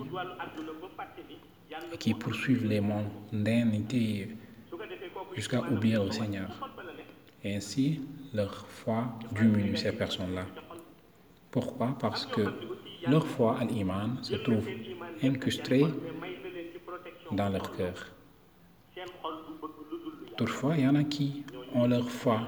et 1.93 1.97
qui 1.97 2.15
poursuivent 2.15 2.65
les 2.65 2.81
mondanités 2.81 4.29
jusqu'à 5.35 5.61
oublier 5.61 6.03
le 6.03 6.11
Seigneur. 6.11 6.49
Ainsi, 7.45 8.01
leur 8.33 8.65
foi 8.67 9.19
diminue, 9.31 9.77
ces 9.77 9.91
personnes-là. 9.91 10.45
Pourquoi? 11.51 11.95
Parce 11.99 12.25
que 12.25 12.41
leur 13.07 13.25
foi, 13.25 13.57
à 13.59 13.65
l'iman, 13.65 14.21
se 14.21 14.35
trouve 14.35 14.67
incrustée 15.23 15.85
dans 17.31 17.49
leur 17.49 17.71
cœur. 17.75 17.93
Toutefois, 20.37 20.75
il 20.77 20.83
y 20.83 20.87
en 20.87 20.95
a 20.95 21.03
qui 21.03 21.43
ont 21.73 21.87
leur 21.87 22.09
foi 22.09 22.41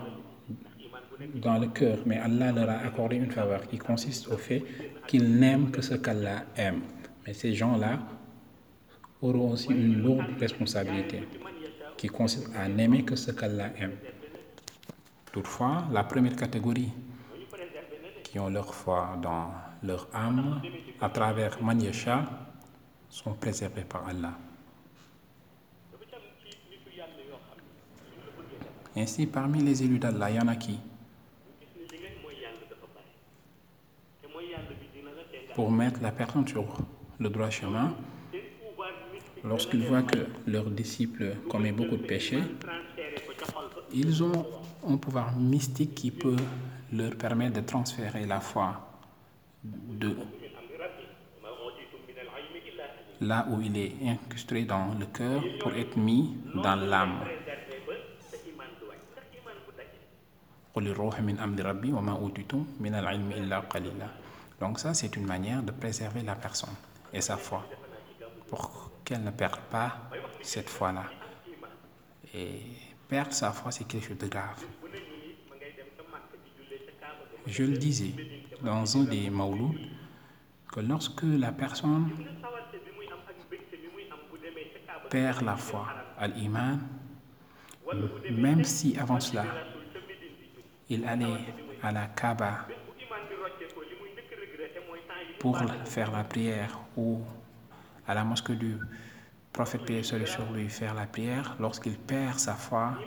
dans 1.36 1.58
le 1.58 1.68
cœur, 1.68 2.00
mais 2.06 2.18
Allah 2.18 2.52
leur 2.52 2.70
a 2.70 2.78
accordé 2.80 3.16
une 3.16 3.32
faveur 3.32 3.68
qui 3.68 3.78
consiste 3.78 4.28
au 4.28 4.38
fait 4.38 4.64
qu'ils 5.08 5.30
n'aiment 5.40 5.72
que 5.72 5.82
ce 5.82 5.96
qu'Allah 5.96 6.46
aime. 6.56 6.82
Mais 7.26 7.34
ces 7.34 7.54
gens-là 7.54 8.00
auront 9.22 9.52
aussi 9.52 9.70
une 9.70 10.02
lourde 10.02 10.28
responsabilité 10.40 11.24
qui 11.98 12.08
consiste 12.08 12.50
à 12.56 12.68
n'aimer 12.68 13.04
que 13.04 13.16
ce 13.16 13.32
qu'Allah 13.32 13.72
aime. 13.80 13.98
Toutefois, 15.32 15.86
la 15.92 16.04
première 16.04 16.36
catégorie 16.36 16.92
qui 18.24 18.40
ont 18.40 18.50
leur 18.50 18.74
foi 18.74 19.18
dans 19.22 19.52
leur 19.84 20.08
âme 20.14 20.62
à 21.02 21.10
travers 21.10 21.62
Manyasha 21.62 22.26
sont 23.10 23.34
préservés 23.34 23.84
par 23.84 24.08
Allah. 24.08 24.34
Ainsi, 28.96 29.28
parmi 29.28 29.62
les 29.62 29.84
élus 29.84 30.00
d'Allah, 30.00 30.32
il 30.32 30.36
y 30.38 30.40
en 30.40 30.48
a 30.48 30.56
qui 30.56 30.80
Pour 35.54 35.72
mettre 35.72 36.02
la 36.02 36.12
personne 36.12 36.48
sur 36.48 36.66
le 37.20 37.30
droit 37.30 37.50
chemin, 37.50 37.96
lorsqu'ils 39.44 39.86
voient 39.88 40.04
que 40.04 40.28
leurs 40.46 40.70
disciples 40.70 41.36
commettent 41.50 41.76
beaucoup 41.76 41.98
de 41.98 42.06
péchés, 42.06 42.44
ils 43.94 44.24
ont 44.24 44.46
un 44.88 44.98
pouvoir 44.98 45.36
mystique 45.36 45.96
qui 45.96 46.12
peut 46.12 46.36
leur 46.94 47.16
permettre 47.16 47.56
de 47.56 47.66
transférer 47.66 48.26
la 48.26 48.40
foi 48.40 48.87
là 53.22 53.48
où 53.50 53.62
il 53.62 53.78
est 53.78 53.94
incrusté 54.08 54.64
dans 54.64 54.94
le 54.98 55.06
cœur 55.08 55.44
pour 55.60 55.74
être 55.74 55.98
mis 55.98 56.38
dans 56.54 56.76
l'âme. 56.76 57.24
Donc 64.60 64.80
ça, 64.80 64.94
c'est 64.94 65.16
une 65.16 65.26
manière 65.26 65.64
de 65.64 65.72
préserver 65.72 66.22
la 66.22 66.36
personne 66.36 66.76
et 67.14 67.22
sa 67.22 67.38
foi 67.38 67.66
pour 68.48 68.92
qu'elle 69.04 69.24
ne 69.24 69.32
perde 69.32 69.60
pas 69.72 70.10
cette 70.42 70.70
foi-là. 70.70 71.06
Et 72.34 72.62
perdre 73.08 73.34
sa 73.34 73.52
foi, 73.52 73.72
c'est 73.72 73.86
quelque 73.86 74.08
chose 74.08 74.18
de 74.18 74.28
grave. 74.28 74.64
Je 77.48 77.64
le 77.64 77.78
disais 77.78 78.14
dans 78.62 78.98
un 78.98 79.04
des 79.04 79.30
Maulouds 79.30 79.76
que 80.72 80.80
lorsque 80.80 81.24
la 81.24 81.52
personne 81.52 82.10
perd 85.10 85.42
la 85.42 85.56
foi 85.56 85.88
à 86.18 86.28
l'iman, 86.28 86.80
même 88.32 88.64
si 88.64 88.98
avant 88.98 89.20
cela, 89.20 89.46
il 90.90 91.06
allait 91.06 91.46
à 91.82 91.92
la 91.92 92.08
Kaaba 92.08 92.68
pour 95.40 95.60
faire 95.86 96.12
la 96.12 96.24
prière 96.24 96.80
ou 96.96 97.22
à 98.08 98.14
la 98.14 98.24
mosquée 98.24 98.56
du 98.56 98.78
prophète 99.54 99.86
paix 99.86 100.04
sur 100.04 100.18
lui 100.52 100.70
faire 100.70 100.94
la 100.94 101.06
prière, 101.06 101.56
lorsqu'il 101.60 101.98
perd 101.98 102.40
sa 102.40 102.54
foi, 102.54 102.98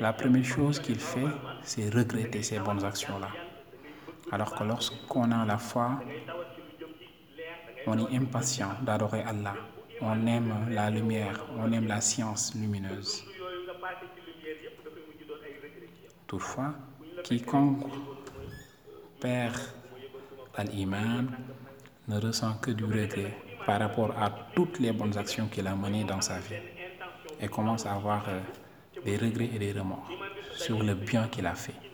la 0.00 0.12
première 0.12 0.44
chose 0.44 0.80
qu'il 0.80 0.98
fait, 0.98 1.32
c'est 1.62 1.88
regretter 1.94 2.42
ces 2.42 2.58
bonnes 2.58 2.84
actions-là. 2.84 3.28
Alors 4.34 4.52
que 4.52 4.64
lorsqu'on 4.64 5.30
a 5.30 5.44
la 5.46 5.58
foi, 5.58 6.00
on 7.86 7.98
est 7.98 8.16
impatient 8.16 8.70
d'adorer 8.82 9.22
Allah. 9.22 9.54
On 10.00 10.26
aime 10.26 10.70
la 10.70 10.90
lumière, 10.90 11.46
on 11.56 11.70
aime 11.70 11.86
la 11.86 12.00
science 12.00 12.52
lumineuse. 12.56 13.24
Toutefois, 16.26 16.74
quiconque 17.22 17.84
perd 19.20 19.54
l'iman 20.72 21.28
ne 22.08 22.18
ressent 22.18 22.54
que 22.54 22.72
du 22.72 22.86
regret 22.86 23.38
par 23.64 23.78
rapport 23.78 24.10
à 24.20 24.30
toutes 24.56 24.80
les 24.80 24.90
bonnes 24.90 25.16
actions 25.16 25.46
qu'il 25.46 25.68
a 25.68 25.76
menées 25.76 26.02
dans 26.02 26.20
sa 26.20 26.40
vie 26.40 26.56
et 27.40 27.46
commence 27.46 27.86
à 27.86 27.94
avoir 27.94 28.28
euh, 28.28 28.40
des 29.04 29.16
regrets 29.16 29.50
et 29.54 29.60
des 29.60 29.70
remords 29.70 30.10
sur 30.56 30.82
le 30.82 30.94
bien 30.94 31.28
qu'il 31.28 31.46
a 31.46 31.54
fait. 31.54 31.93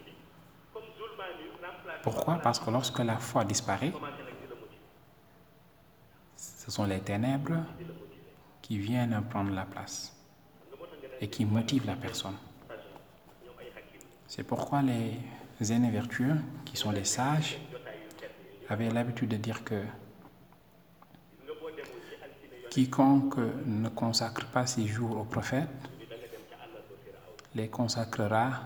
Pourquoi? 2.02 2.36
Parce 2.36 2.58
que 2.58 2.70
lorsque 2.70 2.98
la 2.98 3.16
foi 3.16 3.44
disparaît, 3.44 3.92
ce 6.36 6.70
sont 6.70 6.84
les 6.84 7.00
ténèbres 7.00 7.64
qui 8.62 8.78
viennent 8.78 9.20
prendre 9.28 9.52
la 9.52 9.64
place 9.64 10.16
et 11.20 11.28
qui 11.28 11.44
motivent 11.44 11.86
la 11.86 11.96
personne. 11.96 12.36
C'est 14.26 14.44
pourquoi 14.44 14.82
les 14.82 15.72
aînés 15.72 15.90
vertueux, 15.90 16.36
qui 16.64 16.76
sont 16.76 16.92
les 16.92 17.04
sages, 17.04 17.58
avaient 18.68 18.90
l'habitude 18.90 19.30
de 19.30 19.36
dire 19.36 19.64
que 19.64 19.82
quiconque 22.70 23.36
ne 23.66 23.88
consacre 23.88 24.46
pas 24.46 24.66
ses 24.66 24.86
jours 24.86 25.18
au 25.18 25.24
prophète 25.24 25.68
les 27.54 27.68
consacrera 27.68 28.60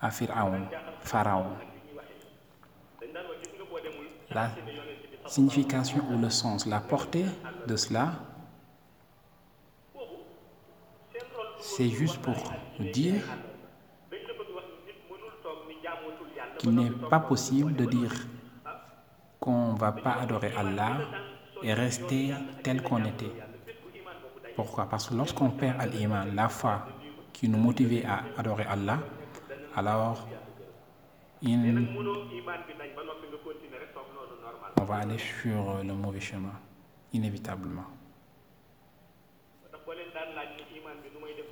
à 0.00 0.10
Pharaon. 0.10 0.66
Pharaon. 1.02 1.56
La 4.30 4.50
signification 5.26 6.02
ou 6.10 6.18
le 6.18 6.30
sens, 6.30 6.66
la 6.66 6.80
portée 6.80 7.26
de 7.66 7.76
cela, 7.76 8.12
c'est 11.58 11.88
juste 11.88 12.18
pour 12.18 12.36
dire 12.78 13.22
qu'il 16.58 16.74
n'est 16.74 16.90
pas 16.90 17.20
possible 17.20 17.74
de 17.74 17.84
dire 17.86 18.12
qu'on 19.40 19.72
ne 19.72 19.78
va 19.78 19.92
pas 19.92 20.12
adorer 20.20 20.52
Allah 20.56 20.98
et 21.62 21.72
rester 21.72 22.34
tel 22.62 22.82
qu'on 22.82 23.04
était. 23.04 23.32
Pourquoi? 24.54 24.86
Parce 24.88 25.08
que 25.08 25.14
lorsqu'on 25.14 25.50
perd 25.50 25.82
l'iman, 25.92 26.34
la 26.34 26.48
foi 26.48 26.86
qui 27.32 27.48
nous 27.48 27.58
motivait 27.58 28.04
à 28.04 28.22
adorer 28.36 28.64
Allah, 28.64 28.98
alors 29.74 30.26
on 34.76 34.84
va 34.84 34.96
aller 34.96 35.18
sur 35.18 35.82
le 35.82 35.94
mauvais 35.94 36.20
chemin, 36.20 36.52
inévitablement. 37.12 37.84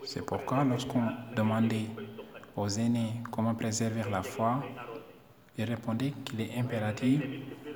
C'est 0.04 0.24
pourquoi 0.24 0.64
lorsqu'on 0.64 1.08
demandait 1.34 1.86
aux 2.56 2.68
aînés 2.68 3.12
comment 3.30 3.54
préserver 3.54 4.02
la 4.10 4.22
foi, 4.22 4.62
ils 5.56 5.64
répondaient 5.64 6.12
qu'il 6.24 6.40
est 6.40 6.56
impératif 6.58 7.20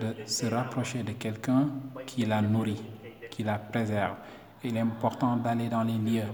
de 0.00 0.26
se 0.26 0.46
rapprocher 0.46 1.02
de 1.02 1.12
quelqu'un 1.12 1.68
qui 2.06 2.24
la 2.24 2.42
nourrit, 2.42 2.82
qui 3.30 3.42
la 3.42 3.58
préserve. 3.58 4.16
Il 4.64 4.76
est 4.76 4.80
important 4.80 5.36
d'aller 5.36 5.68
dans 5.68 5.82
les 5.82 5.98
lieux 5.98 6.28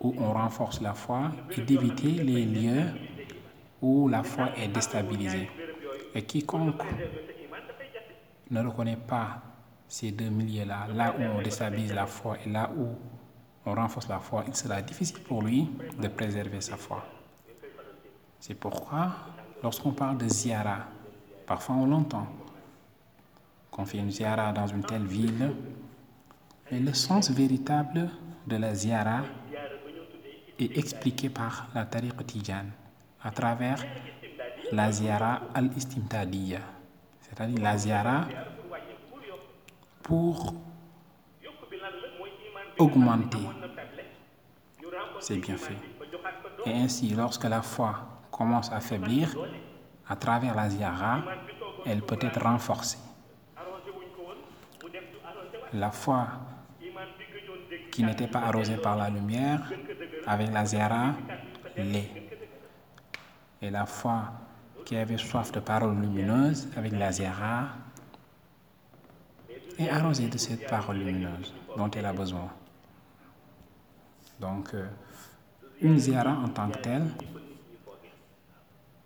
où 0.00 0.14
on 0.18 0.32
renforce 0.32 0.80
la 0.80 0.94
foi 0.94 1.32
et 1.50 1.60
d'éviter 1.62 2.12
les 2.12 2.44
lieux 2.44 2.86
où 3.82 4.08
la 4.08 4.22
foi 4.22 4.50
est 4.56 4.68
déstabilisée. 4.68 5.48
Et 6.14 6.22
quiconque 6.22 6.82
ne 8.50 8.64
reconnaît 8.64 8.96
pas 8.96 9.42
ces 9.88 10.12
deux 10.12 10.28
milieux-là, 10.28 10.88
là 10.94 11.14
où 11.18 11.22
on 11.22 11.42
déstabilise 11.42 11.92
la 11.92 12.06
foi 12.06 12.36
et 12.44 12.48
là 12.48 12.70
où 12.76 12.88
on 13.66 13.74
renforce 13.74 14.08
la 14.08 14.18
foi, 14.18 14.44
il 14.46 14.54
sera 14.54 14.80
difficile 14.82 15.20
pour 15.20 15.42
lui 15.42 15.68
de 16.00 16.08
préserver 16.08 16.60
sa 16.60 16.76
foi. 16.76 17.04
C'est 18.38 18.54
pourquoi, 18.54 19.12
lorsqu'on 19.62 19.92
parle 19.92 20.18
de 20.18 20.28
ziara, 20.28 20.86
parfois 21.46 21.76
on 21.76 21.86
l'entend, 21.86 22.26
qu'on 23.70 23.84
fait 23.84 23.98
une 23.98 24.10
ziara 24.10 24.52
dans 24.52 24.66
une 24.66 24.82
telle 24.82 25.04
ville, 25.04 25.52
mais 26.70 26.80
le 26.80 26.94
sens 26.94 27.30
véritable 27.30 28.10
de 28.46 28.56
la 28.56 28.74
ziara 28.74 29.22
est 30.58 30.76
expliqué 30.76 31.28
par 31.28 31.68
la 31.74 31.84
tariqa 31.84 32.24
tijan 32.24 32.66
à 33.22 33.30
travers 33.30 33.84
la 34.72 34.90
ziara 34.92 35.42
al-istimtadiyya, 35.54 36.60
c'est-à-dire 37.20 37.60
la 37.60 37.76
ziara 37.76 38.26
pour 40.02 40.54
augmenter 42.78 43.38
ses 45.20 45.36
bienfaits. 45.36 45.72
Et 46.66 46.72
ainsi, 46.72 47.10
lorsque 47.10 47.44
la 47.44 47.62
foi 47.62 47.94
commence 48.30 48.72
à 48.72 48.80
faiblir, 48.80 49.36
à 50.08 50.16
travers 50.16 50.54
la 50.54 50.68
ziara, 50.68 51.22
elle 51.86 52.02
peut 52.02 52.18
être 52.20 52.40
renforcée. 52.42 52.98
La 55.72 55.90
foi 55.90 56.26
qui 57.92 58.02
n'était 58.02 58.26
pas 58.26 58.40
arrosée 58.40 58.76
par 58.76 58.96
la 58.96 59.10
lumière, 59.10 59.70
avec 60.26 60.52
la 60.52 60.64
ziara, 60.64 61.14
l'est. 61.76 62.19
Et 63.62 63.70
la 63.70 63.86
foi 63.86 64.32
qui 64.84 64.96
avait 64.96 65.18
soif 65.18 65.52
de 65.52 65.60
paroles 65.60 65.98
lumineuses, 66.00 66.68
avec 66.76 66.92
la 66.92 67.12
ziara, 67.12 67.68
est 69.78 69.88
arrosée 69.88 70.28
de 70.28 70.38
cette 70.38 70.66
parole 70.68 70.96
lumineuse 70.98 71.52
dont 71.76 71.90
elle 71.90 72.06
a 72.06 72.12
besoin. 72.12 72.48
Donc, 74.38 74.74
euh, 74.74 74.86
une 75.80 75.98
ziara 75.98 76.32
en 76.32 76.48
tant 76.48 76.70
que 76.70 76.78
telle, 76.78 77.06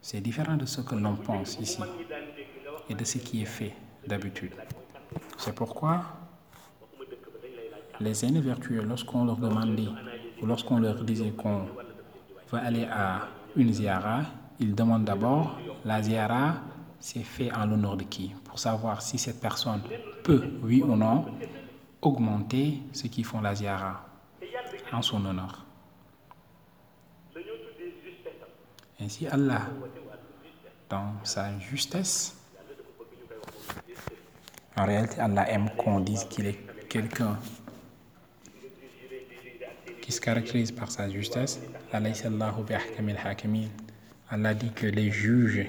c'est 0.00 0.20
différent 0.20 0.56
de 0.56 0.66
ce 0.66 0.80
que 0.80 0.94
l'on 0.94 1.16
pense 1.16 1.58
ici 1.58 1.80
et 2.88 2.94
de 2.94 3.04
ce 3.04 3.18
qui 3.18 3.42
est 3.42 3.46
fait 3.46 3.74
d'habitude. 4.06 4.54
C'est 5.38 5.54
pourquoi 5.54 6.02
les 8.00 8.24
aînés 8.24 8.40
vertueux, 8.40 8.82
lorsqu'on 8.82 9.24
leur 9.24 9.36
demandait 9.36 9.88
ou 10.42 10.46
lorsqu'on 10.46 10.78
leur 10.78 11.02
disait 11.04 11.30
qu'on 11.30 11.66
veut 12.50 12.58
aller 12.58 12.84
à 12.84 13.28
une 13.56 13.72
ziara, 13.72 14.22
ils 14.60 14.74
demandent 14.74 15.04
d'abord 15.04 15.58
la 15.84 16.02
ziara, 16.02 16.56
c'est 16.98 17.22
fait 17.22 17.52
en 17.52 17.66
l'honneur 17.66 17.96
de 17.96 18.04
qui? 18.04 18.32
Pour 18.44 18.58
savoir 18.58 19.02
si 19.02 19.18
cette 19.18 19.40
personne 19.40 19.82
peut, 20.22 20.44
oui 20.62 20.82
ou 20.82 20.96
non, 20.96 21.26
augmenter 22.00 22.80
ceux 22.92 23.08
qui 23.08 23.22
font 23.22 23.40
la 23.40 23.54
ziara 23.54 24.06
en 24.92 25.02
son 25.02 25.24
honneur. 25.24 25.64
Ainsi, 29.00 29.26
Allah, 29.26 29.62
dans 30.88 31.14
sa 31.24 31.58
justesse, 31.58 32.36
en 34.76 34.86
réalité, 34.86 35.20
Allah 35.20 35.50
aime 35.50 35.70
qu'on 35.76 36.00
dise 36.00 36.24
qu'il 36.24 36.46
est 36.46 36.58
quelqu'un 36.88 37.38
qui 40.00 40.12
se 40.12 40.20
caractérise 40.20 40.72
par 40.72 40.90
sa 40.90 41.08
justesse. 41.10 41.60
Allah 44.34 44.52
dit 44.52 44.72
que 44.72 44.86
les 44.88 45.12
juges 45.12 45.64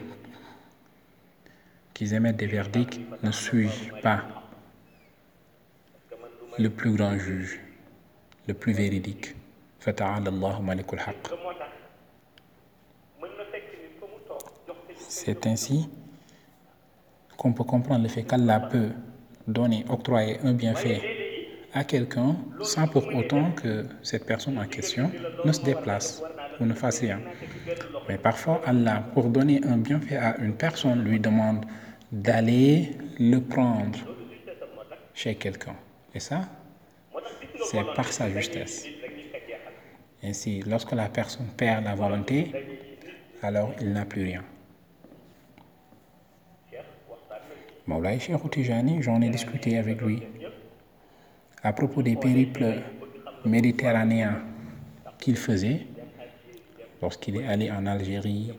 qui 1.93 2.15
émettent 2.15 2.37
des 2.37 2.47
verdicts 2.47 2.99
ne 3.21 3.29
suivent 3.29 3.93
pas 4.01 4.23
le 6.57 6.71
plus 6.71 6.95
grand 6.95 7.15
juge, 7.15 7.59
le 8.47 8.55
plus 8.55 8.73
véridique. 8.73 9.35
C'est 14.97 15.45
ainsi 15.45 15.87
qu'on 17.37 17.53
peut 17.53 17.63
comprendre 17.63 18.01
le 18.01 18.09
fait 18.09 18.23
qu'Allah 18.23 18.61
peut 18.61 18.89
donner, 19.47 19.85
octroyer 19.89 20.39
un 20.43 20.53
bienfait 20.53 21.03
à 21.71 21.83
quelqu'un 21.83 22.35
sans 22.63 22.87
pour 22.87 23.05
autant 23.13 23.51
que 23.51 23.85
cette 24.01 24.25
personne 24.25 24.57
en 24.57 24.65
question 24.65 25.11
ne 25.43 25.51
se 25.51 25.61
déplace 25.61 26.23
ou 26.59 26.65
ne 26.65 26.73
fasse 26.73 26.99
rien. 26.99 27.19
Mais 28.07 28.17
parfois, 28.17 28.61
Allah, 28.65 29.03
pour 29.13 29.25
donner 29.25 29.61
un 29.65 29.77
bienfait 29.77 30.17
à 30.17 30.37
une 30.37 30.53
personne, 30.53 31.03
lui 31.03 31.19
demande 31.19 31.65
d'aller 32.11 32.91
le 33.19 33.39
prendre 33.39 33.99
chez 35.13 35.35
quelqu'un. 35.35 35.75
Et 36.13 36.19
ça, 36.19 36.41
c'est 37.65 37.83
par 37.95 38.11
sa 38.11 38.29
justesse. 38.29 38.85
Ainsi, 40.23 40.61
lorsque 40.65 40.93
la 40.93 41.09
personne 41.09 41.47
perd 41.57 41.83
la 41.83 41.95
volonté, 41.95 42.51
alors 43.41 43.73
il 43.81 43.91
n'a 43.93 44.05
plus 44.05 44.23
rien. 44.23 44.43
Maulay 47.87 48.17
Tijani, 48.17 49.03
j'en 49.03 49.21
ai 49.21 49.29
discuté 49.29 49.77
avec 49.77 50.01
lui 50.01 50.23
à 51.61 51.73
propos 51.73 52.01
des 52.01 52.15
périples 52.15 52.81
méditerranéens 53.43 54.41
qu'il 55.19 55.35
faisait 55.35 55.87
lorsqu'il 57.05 57.35
est 57.37 57.45
allé 57.45 57.69
en 57.69 57.85
Algérie, 57.85 58.51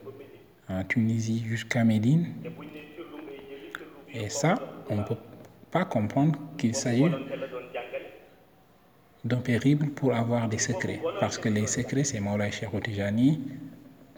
en 0.69 0.81
Tunisie 0.85 1.43
jusqu'à 1.45 1.83
Médine. 1.83 2.27
Et 4.13 4.29
ça, 4.29 4.55
on 4.89 4.95
ne 4.95 5.03
peut 5.03 5.17
pas 5.69 5.83
comprendre 5.83 6.39
qu'il 6.57 6.73
s'agit 6.73 7.11
d'un 9.25 9.41
périple 9.51 9.87
pour 9.87 10.13
avoir 10.15 10.47
des 10.47 10.59
secrets. 10.59 11.01
Parce 11.19 11.37
que 11.37 11.49
les 11.49 11.67
secrets, 11.67 12.05
c'est 12.05 12.21
Maulay 12.21 12.51
Cheikh 12.53 12.71
Tijani 12.83 13.41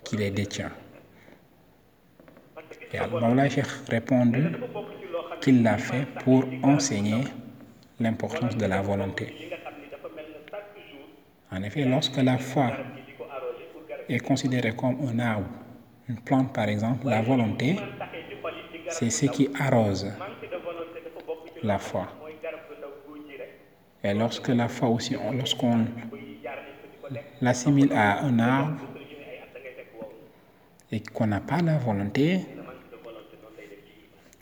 qui 0.04 0.16
les 0.18 0.30
détient. 0.30 0.74
Et 2.94 3.00
Maulay 3.00 3.50
Cheikh 3.50 3.66
qu'il 5.42 5.64
l'a 5.64 5.80
fait 5.80 6.06
pour 6.24 6.46
enseigner 6.62 7.24
l'importance 8.00 8.56
de 8.56 8.66
la 8.68 8.84
volonté. 8.84 9.50
En 11.52 11.64
effet, 11.64 11.84
lorsque 11.86 12.18
la 12.18 12.38
foi 12.38 12.74
est 14.10 14.20
considérée 14.20 14.76
comme 14.76 14.98
un 15.08 15.20
arbre, 15.20 15.48
une 16.08 16.20
plante 16.20 16.54
par 16.54 16.68
exemple, 16.68 17.08
la 17.08 17.22
volonté, 17.22 17.78
c'est 18.90 19.10
ce 19.10 19.28
qui 19.28 19.50
arrose 19.60 20.12
la 21.64 21.78
foi. 21.78 22.08
Et 24.04 24.14
lorsque 24.14 24.48
la 24.48 24.68
foi 24.68 24.90
aussi, 24.90 25.16
lorsqu'on 25.34 25.86
l'assimile 27.42 27.92
à 27.94 28.24
un 28.24 28.40
arbre 28.40 28.80
et 30.92 31.02
qu'on 31.02 31.28
n'a 31.28 31.42
pas 31.42 31.62
la 31.62 31.78
volonté, 31.78 32.40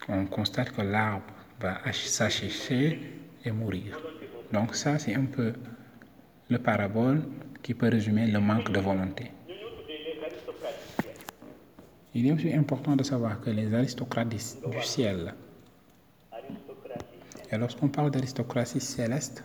on 0.07 0.25
constate 0.25 0.71
que 0.71 0.81
l'arbre 0.81 1.25
va 1.59 1.79
s'assécher 1.91 2.99
et 3.43 3.51
mourir. 3.51 3.99
Donc 4.53 4.75
ça, 4.75 4.97
c'est 4.99 5.15
un 5.15 5.25
peu 5.25 5.53
le 6.49 6.59
parabole 6.59 7.23
qui 7.61 7.73
peut 7.73 7.89
résumer 7.89 8.27
le 8.27 8.39
manque 8.39 8.71
de 8.71 8.79
volonté. 8.79 9.31
Il 12.17 12.25
est 12.25 12.31
aussi 12.31 12.51
important 12.51 12.95
de 12.95 13.03
savoir 13.03 13.39
que 13.39 13.51
les 13.51 13.71
aristocrates 13.71 14.27
du 14.29 14.39
ciel, 14.81 15.35
et 17.51 17.57
lorsqu'on 17.57 17.89
parle 17.89 18.09
d'aristocratie 18.09 18.81
céleste, 18.81 19.43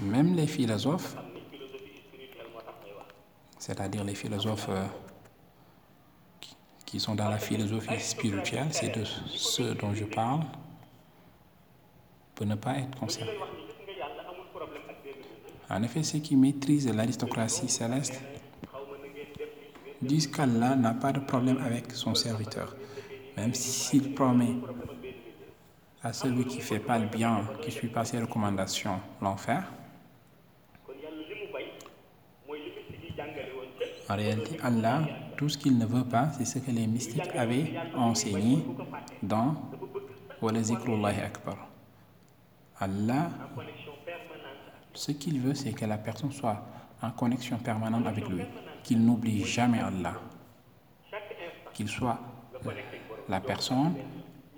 même 0.00 0.36
les 0.36 0.46
philosophes, 0.46 1.18
c'est-à-dire 3.58 4.04
les 4.04 4.14
philosophes 4.14 4.70
qui 6.86 6.98
sont 6.98 7.14
dans 7.14 7.28
la 7.28 7.38
philosophie 7.38 8.00
spirituelle, 8.00 8.68
c'est 8.70 8.96
de 8.96 9.04
ceux 9.04 9.74
dont 9.74 9.92
je 9.92 10.06
parle, 10.06 10.44
pour 12.34 12.46
ne 12.46 12.54
pas 12.54 12.78
être 12.78 12.98
concernés. 12.98 13.32
En 15.70 15.82
effet, 15.82 16.02
ceux 16.02 16.18
qui 16.20 16.34
maîtrisent 16.36 16.88
l'aristocratie 16.92 17.68
céleste 17.68 18.20
disent 20.00 20.28
qu'Allah 20.28 20.76
n'a 20.76 20.94
pas 20.94 21.12
de 21.12 21.20
problème 21.20 21.58
avec 21.58 21.92
son 21.92 22.14
serviteur, 22.14 22.74
même 23.36 23.52
s'il 23.52 24.14
promet 24.14 24.54
à 26.02 26.12
celui 26.12 26.44
qui 26.46 26.58
ne 26.58 26.62
fait 26.62 26.78
pas 26.78 26.98
le 26.98 27.06
bien, 27.06 27.44
qui 27.60 27.68
ne 27.68 27.72
suit 27.72 27.88
pas 27.88 28.04
ses 28.04 28.20
recommandations, 28.20 29.00
l'enfer. 29.20 29.64
En 34.08 34.16
réalité, 34.16 34.58
Allah, 34.62 35.02
tout 35.36 35.50
ce 35.50 35.58
qu'il 35.58 35.76
ne 35.76 35.84
veut 35.84 36.04
pas, 36.04 36.30
c'est 36.38 36.46
ce 36.46 36.58
que 36.60 36.70
les 36.70 36.86
mystiques 36.86 37.34
avaient 37.34 37.74
enseigné 37.94 38.64
dans 39.22 39.54
Wala 40.40 40.60
Akbar. 40.60 41.68
Allah, 42.80 43.30
ce 44.98 45.12
qu'il 45.12 45.40
veut, 45.40 45.54
c'est 45.54 45.72
que 45.72 45.84
la 45.84 45.96
personne 45.96 46.32
soit 46.32 46.60
en 47.00 47.10
connexion 47.12 47.56
permanente 47.58 48.04
avec 48.06 48.28
lui, 48.28 48.42
qu'il 48.82 49.00
n'oublie 49.00 49.44
jamais 49.44 49.78
Allah, 49.78 50.14
qu'il 51.72 51.88
soit 51.88 52.18
la 53.28 53.40
personne 53.40 53.94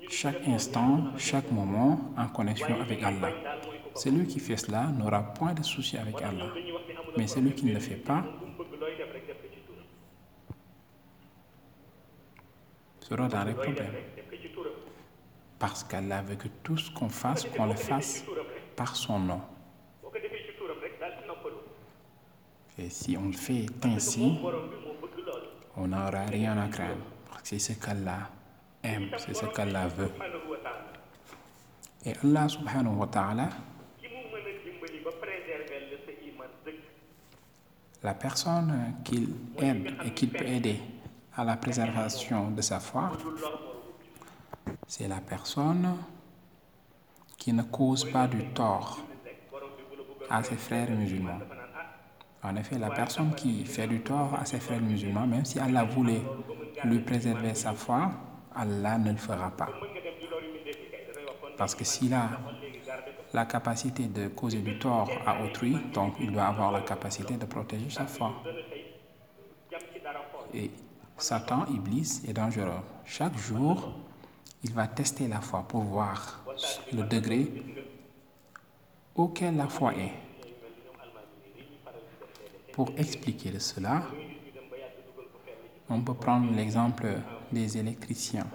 chaque 0.09 0.49
instant, 0.49 1.13
chaque 1.19 1.53
moment 1.53 2.01
en 2.17 2.27
connexion 2.29 2.81
avec 2.81 3.03
Allah. 3.03 3.29
Celui 3.95 4.27
qui 4.27 4.41
fait 4.41 4.57
cela 4.57 4.87
n'aura 4.87 5.23
point 5.23 5.53
de 5.53 5.63
souci 5.63 5.99
avec 5.99 6.21
Allah. 6.23 6.47
Mais 7.19 7.27
celui 7.27 7.53
qui 7.53 7.67
ne 7.67 7.75
le 7.75 7.81
fait 7.81 7.97
pas 7.97 8.25
sera 13.01 13.29
dans 13.29 13.45
les 13.45 13.53
problèmes. 13.53 13.93
Parce 15.59 15.85
qu'Allah 15.85 16.23
veut 16.23 16.37
que 16.37 16.49
tout 16.63 16.79
ce 16.79 16.91
qu'on 16.91 17.11
fasse, 17.11 17.45
qu'on 17.45 17.67
le 17.67 17.75
fasse 17.75 18.25
par 18.75 18.97
son 18.97 19.19
nom. 19.19 19.41
Et 22.81 22.89
si 22.89 23.15
on 23.15 23.27
le 23.27 23.33
fait 23.33 23.67
ainsi, 23.83 24.39
on 25.77 25.89
n'aura 25.89 26.25
rien 26.31 26.57
à 26.57 26.69
craindre. 26.69 27.05
C'est 27.43 27.59
ce 27.59 27.75
qu'Allah 27.75 28.31
aime, 28.83 29.11
c'est 29.19 29.35
ce 29.35 29.45
qu'Allah 29.45 29.87
veut. 29.89 30.11
Et 32.07 32.15
Allah 32.25 32.49
subhanahu 32.49 32.97
wa 32.97 33.07
ta'ala, 33.07 33.51
la 38.03 38.15
personne 38.15 38.95
qu'il 39.05 39.29
aide 39.59 39.95
et 40.07 40.15
qu'il 40.15 40.31
peut 40.31 40.47
aider 40.47 40.81
à 41.37 41.45
la 41.45 41.59
préservation 41.59 42.51
de 42.51 42.63
sa 42.63 42.81
foi, 42.81 43.13
c'est 44.87 45.07
la 45.07 45.21
personne 45.21 45.97
qui 47.37 47.53
ne 47.53 47.63
cause 47.65 48.11
pas 48.11 48.27
du 48.27 48.43
tort 48.55 49.01
à 50.31 50.43
ses 50.43 50.57
frères 50.57 50.91
musulmans. 50.91 51.41
En 52.43 52.57
effet, 52.57 52.79
la 52.79 52.91
personne 52.91 53.35
qui 53.35 53.65
fait 53.65 53.87
du 53.87 54.01
tort 54.01 54.35
à 54.41 54.45
ses 54.45 54.61
frères 54.61 54.81
musulmans, 54.81 55.27
même 55.27 55.45
si 55.45 55.59
Allah 55.59 55.85
voulait 55.85 56.23
lui 56.85 57.01
préserver 57.01 57.55
sa 57.55 57.75
foi, 57.75 58.11
Allah 58.55 58.99
ne 58.99 59.11
le 59.13 59.19
fera 59.19 59.51
pas. 59.51 59.69
Parce 61.59 61.75
que 61.75 61.85
s'il 61.85 62.15
a 62.15 62.31
la 63.33 63.45
capacité 63.45 64.07
de 64.07 64.29
causer 64.29 64.61
du 64.61 64.79
tort 64.79 65.11
à 65.27 65.43
autrui, 65.43 65.77
donc 65.93 66.15
il 66.21 66.33
doit 66.33 66.47
avoir 66.47 66.73
la 66.73 66.81
capacité 66.81 67.35
de 67.35 67.45
protéger 67.45 67.91
sa 67.91 68.07
foi. 68.07 68.33
Et 70.55 70.71
Satan, 71.19 71.67
Iblis, 71.67 72.23
est 72.27 72.33
dangereux. 72.33 72.81
Chaque 73.05 73.37
jour, 73.37 73.93
il 74.65 74.73
va 74.73 74.87
tester 74.87 75.29
la 75.29 75.41
foi 75.41 75.63
pour 75.69 75.83
voir 75.83 76.41
le 76.93 77.03
degré 77.03 77.47
auquel 79.15 79.57
la 79.57 79.69
foi 79.69 79.95
est. 79.95 80.30
Pour 82.73 82.91
expliquer 82.97 83.59
cela, 83.59 84.03
on 85.89 86.01
peut 86.03 86.15
prendre 86.15 86.53
l'exemple 86.55 87.07
des 87.53 87.77
électriciens 87.79 88.47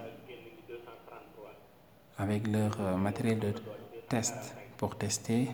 avec 2.18 2.48
leur 2.48 2.80
euh, 2.80 2.96
matériel 2.96 3.40
de 3.40 3.54
test 4.08 4.56
pour 4.78 4.98
tester 4.98 5.50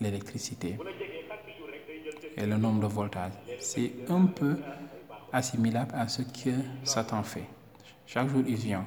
l'électricité 0.00 0.78
et 2.36 2.46
le 2.46 2.56
nombre 2.56 2.80
de 2.88 2.92
voltages. 2.92 3.32
C'est 3.58 3.92
un 4.08 4.26
peu 4.26 4.56
assimilable 5.32 5.94
à 5.94 6.08
ce 6.08 6.22
que 6.22 6.50
Satan 6.84 7.22
fait. 7.22 7.46
Chaque 8.06 8.28
jour, 8.28 8.42
il 8.46 8.56
vient. 8.56 8.84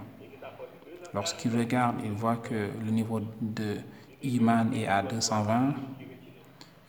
Lorsqu'il 1.14 1.56
regarde, 1.58 1.98
il 2.04 2.12
voit 2.12 2.38
que 2.38 2.70
le 2.84 2.92
niveau 2.92 3.20
de 3.42 3.78
Iman 4.22 4.74
est 4.74 4.88
à 4.88 5.02
220. 5.02 5.74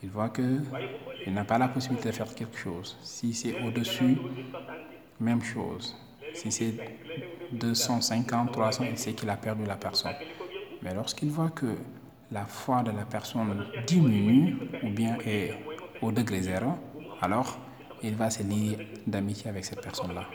Il 0.03 0.09
voit 0.09 0.31
qu'il 0.31 0.63
n'a 1.29 1.45
pas 1.45 1.59
la 1.59 1.69
possibilité 1.69 2.09
de 2.09 2.15
faire 2.15 2.35
quelque 2.35 2.57
chose. 2.57 2.99
Si 3.03 3.35
c'est 3.35 3.61
au-dessus, 3.63 4.17
même 5.21 5.43
chose. 5.43 5.97
Si 6.33 6.51
c'est 6.51 6.75
250, 7.53 8.53
300, 8.53 8.85
il 8.91 8.99
sait 8.99 9.13
qu'il 9.13 9.29
a 9.29 9.37
perdu 9.37 9.65
la 9.65 9.77
personne. 9.77 10.15
Mais 10.83 10.95
lorsqu'il 10.95 11.31
voit 11.31 11.51
que 11.51 11.77
la 12.31 12.47
foi 12.47 12.83
de 12.83 12.93
la 12.93 13.05
personne 13.05 13.67
diminue 13.87 14.57
ou 14.83 14.89
bien 14.89 15.19
est 15.27 15.55
au 16.01 16.13
degré 16.13 16.41
zéro, 16.43 16.73
alors 17.21 17.59
il 18.03 18.15
va 18.15 18.31
se 18.31 18.43
lier 18.43 18.79
d'amitié 19.07 19.51
avec 19.51 19.65
cette 19.65 19.83
personne-là. 19.83 20.27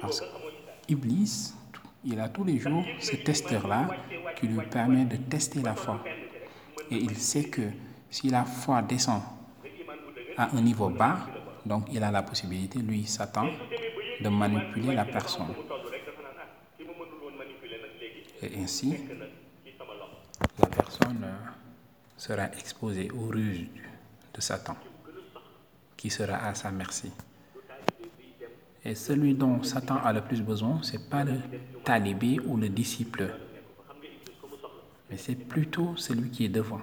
Parce 0.00 0.20
qu'Iblis, 0.20 1.54
il 2.04 2.18
a 2.20 2.28
tous 2.28 2.44
les 2.44 2.58
jours 2.58 2.84
ce 2.98 3.16
testeur-là 3.16 3.88
qui 4.40 4.48
lui 4.48 4.64
permet 4.66 5.04
de 5.04 5.16
tester 5.16 5.60
la 5.60 5.74
foi. 5.74 6.02
Et 6.90 6.96
il 6.96 7.16
sait 7.16 7.44
que 7.44 7.62
si 8.08 8.30
la 8.30 8.44
foi 8.44 8.82
descend 8.82 9.20
à 10.36 10.56
un 10.56 10.60
niveau 10.60 10.88
bas, 10.88 11.18
donc 11.64 11.86
il 11.92 12.02
a 12.02 12.10
la 12.10 12.22
possibilité, 12.22 12.78
lui, 12.78 13.06
Satan, 13.06 13.46
de 14.20 14.28
manipuler 14.28 14.94
la 14.94 15.04
personne. 15.04 15.54
Et 18.42 18.58
ainsi, 18.58 18.96
la 20.58 20.66
personne 20.66 21.26
sera 22.16 22.46
exposée 22.52 23.10
aux 23.10 23.28
ruses 23.28 23.66
de 24.34 24.40
Satan, 24.40 24.76
qui 25.96 26.08
sera 26.08 26.46
à 26.46 26.54
sa 26.54 26.70
merci. 26.70 27.12
Et 28.82 28.94
celui 28.94 29.34
dont 29.34 29.62
Satan 29.62 29.96
a 29.96 30.12
le 30.12 30.22
plus 30.22 30.40
besoin, 30.40 30.78
ce 30.82 30.92
n'est 30.92 31.04
pas 31.04 31.24
le 31.24 31.38
talibé 31.84 32.40
ou 32.40 32.56
le 32.56 32.70
disciple, 32.70 33.30
mais 35.10 35.16
c'est 35.16 35.34
plutôt 35.34 35.96
celui 35.96 36.30
qui 36.30 36.44
est 36.44 36.48
devant, 36.48 36.80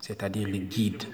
c'est-à-dire 0.00 0.48
le 0.48 0.58
guide. 0.58 1.04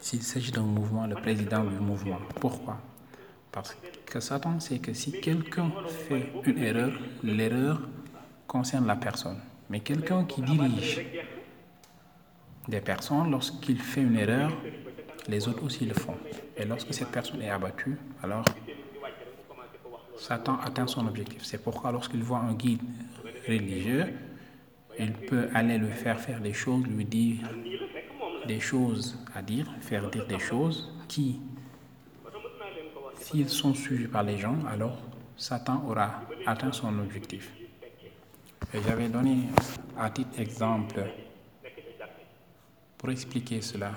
S'il 0.00 0.22
s'agit 0.22 0.52
d'un 0.52 0.62
mouvement, 0.62 1.06
le 1.06 1.14
président 1.14 1.64
du 1.64 1.76
mouvement. 1.76 2.18
Pourquoi? 2.38 2.78
Parce 3.50 3.74
que 4.04 4.20
Satan 4.20 4.60
sait 4.60 4.78
que 4.78 4.92
si 4.92 5.18
quelqu'un 5.18 5.70
fait 5.88 6.30
une 6.44 6.58
erreur, 6.58 6.92
l'erreur 7.22 7.80
concerne 8.46 8.86
la 8.86 8.96
personne. 8.96 9.38
Mais 9.70 9.80
quelqu'un 9.80 10.24
qui 10.24 10.42
dirige 10.42 11.00
des 12.68 12.80
personnes, 12.80 13.30
lorsqu'il 13.30 13.78
fait 13.78 14.02
une 14.02 14.16
erreur, 14.16 14.52
les 15.26 15.48
autres 15.48 15.64
aussi 15.64 15.86
le 15.86 15.94
font. 15.94 16.16
Et 16.56 16.64
lorsque 16.66 16.92
cette 16.92 17.08
personne 17.08 17.40
est 17.40 17.48
abattue, 17.48 17.96
alors 18.22 18.44
Satan 20.16 20.58
atteint 20.60 20.86
son 20.86 21.06
objectif. 21.06 21.44
C'est 21.44 21.62
pourquoi 21.62 21.92
lorsqu'il 21.92 22.22
voit 22.22 22.38
un 22.38 22.54
guide 22.54 22.82
religieux, 23.46 24.14
il 24.98 25.12
peut 25.12 25.48
aller 25.54 25.78
lui 25.78 25.92
faire 25.92 26.20
faire 26.20 26.40
des 26.40 26.52
choses, 26.52 26.84
lui 26.86 27.04
dire 27.04 27.48
des 28.46 28.60
choses 28.60 29.18
à 29.34 29.42
dire, 29.42 29.66
faire 29.80 30.08
dire 30.10 30.26
des 30.26 30.38
choses 30.38 30.92
qui, 31.08 31.40
s'ils 33.16 33.48
sont 33.48 33.74
suivis 33.74 34.06
par 34.06 34.22
les 34.22 34.38
gens, 34.38 34.56
alors 34.70 34.98
Satan 35.36 35.84
aura 35.88 36.22
atteint 36.46 36.72
son 36.72 36.98
objectif. 36.98 37.50
Et 38.72 38.78
j'avais 38.86 39.08
donné 39.08 39.38
à 39.96 40.10
titre 40.10 40.38
exemple 40.38 41.02
pour 42.98 43.10
expliquer 43.10 43.60
cela 43.60 43.92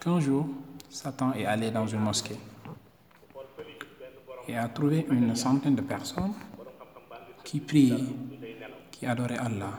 qu'un 0.00 0.20
jour, 0.20 0.48
Satan 0.88 1.32
est 1.34 1.44
allé 1.46 1.70
dans 1.70 1.86
une 1.86 2.00
mosquée 2.00 2.36
et 4.50 4.56
a 4.56 4.68
trouvé 4.68 5.06
une 5.10 5.36
centaine 5.36 5.76
de 5.76 5.82
personnes 5.82 6.34
qui 7.44 7.60
priaient, 7.60 8.04
qui 8.90 9.06
adoraient 9.06 9.38
Allah. 9.38 9.78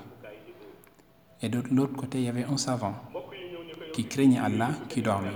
Et 1.41 1.49
de 1.49 1.62
l'autre 1.71 1.95
côté, 1.97 2.19
il 2.19 2.25
y 2.25 2.29
avait 2.29 2.45
un 2.45 2.57
savant 2.57 2.95
qui 3.93 4.05
craignait 4.05 4.39
Allah, 4.39 4.69
qui 4.88 5.01
dormait. 5.01 5.29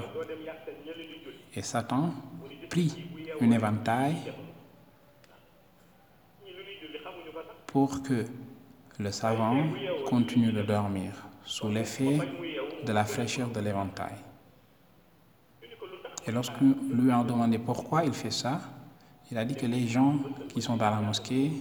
Et 1.53 1.61
Satan 1.61 2.13
prit 2.69 2.93
un 3.41 3.51
éventail 3.51 4.15
pour 7.67 8.01
que 8.03 8.25
le 8.99 9.11
savant 9.11 9.57
continue 10.07 10.53
de 10.53 10.61
dormir 10.61 11.11
sous 11.43 11.69
l'effet 11.69 12.19
de 12.85 12.93
la 12.93 13.03
fraîcheur 13.03 13.49
de 13.49 13.59
l'éventail. 13.59 14.15
Et 16.25 16.31
lorsqu'on 16.31 16.75
lui 16.89 17.11
a 17.11 17.21
demandé 17.23 17.59
pourquoi 17.59 18.05
il 18.05 18.13
fait 18.13 18.31
ça, 18.31 18.61
il 19.31 19.37
a 19.37 19.45
dit 19.45 19.55
que 19.55 19.65
les 19.65 19.87
gens 19.87 20.17
qui 20.49 20.61
sont 20.61 20.77
dans 20.77 20.89
la 20.89 21.01
mosquée 21.01 21.51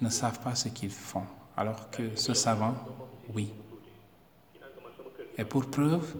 ne 0.00 0.08
savent 0.08 0.40
pas 0.40 0.54
ce 0.54 0.68
qu'ils 0.68 0.90
font, 0.90 1.24
alors 1.56 1.90
que 1.90 2.14
ce 2.14 2.34
savant, 2.34 2.74
oui. 3.34 3.52
Et 5.36 5.44
pour 5.44 5.66
preuve, 5.70 6.14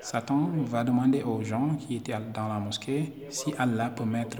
Satan 0.00 0.50
va 0.66 0.84
demander 0.84 1.22
aux 1.22 1.42
gens 1.42 1.76
qui 1.76 1.96
étaient 1.96 2.16
dans 2.32 2.48
la 2.48 2.58
mosquée 2.60 3.12
si 3.30 3.54
Allah 3.58 3.90
peut 3.90 4.04
mettre 4.04 4.38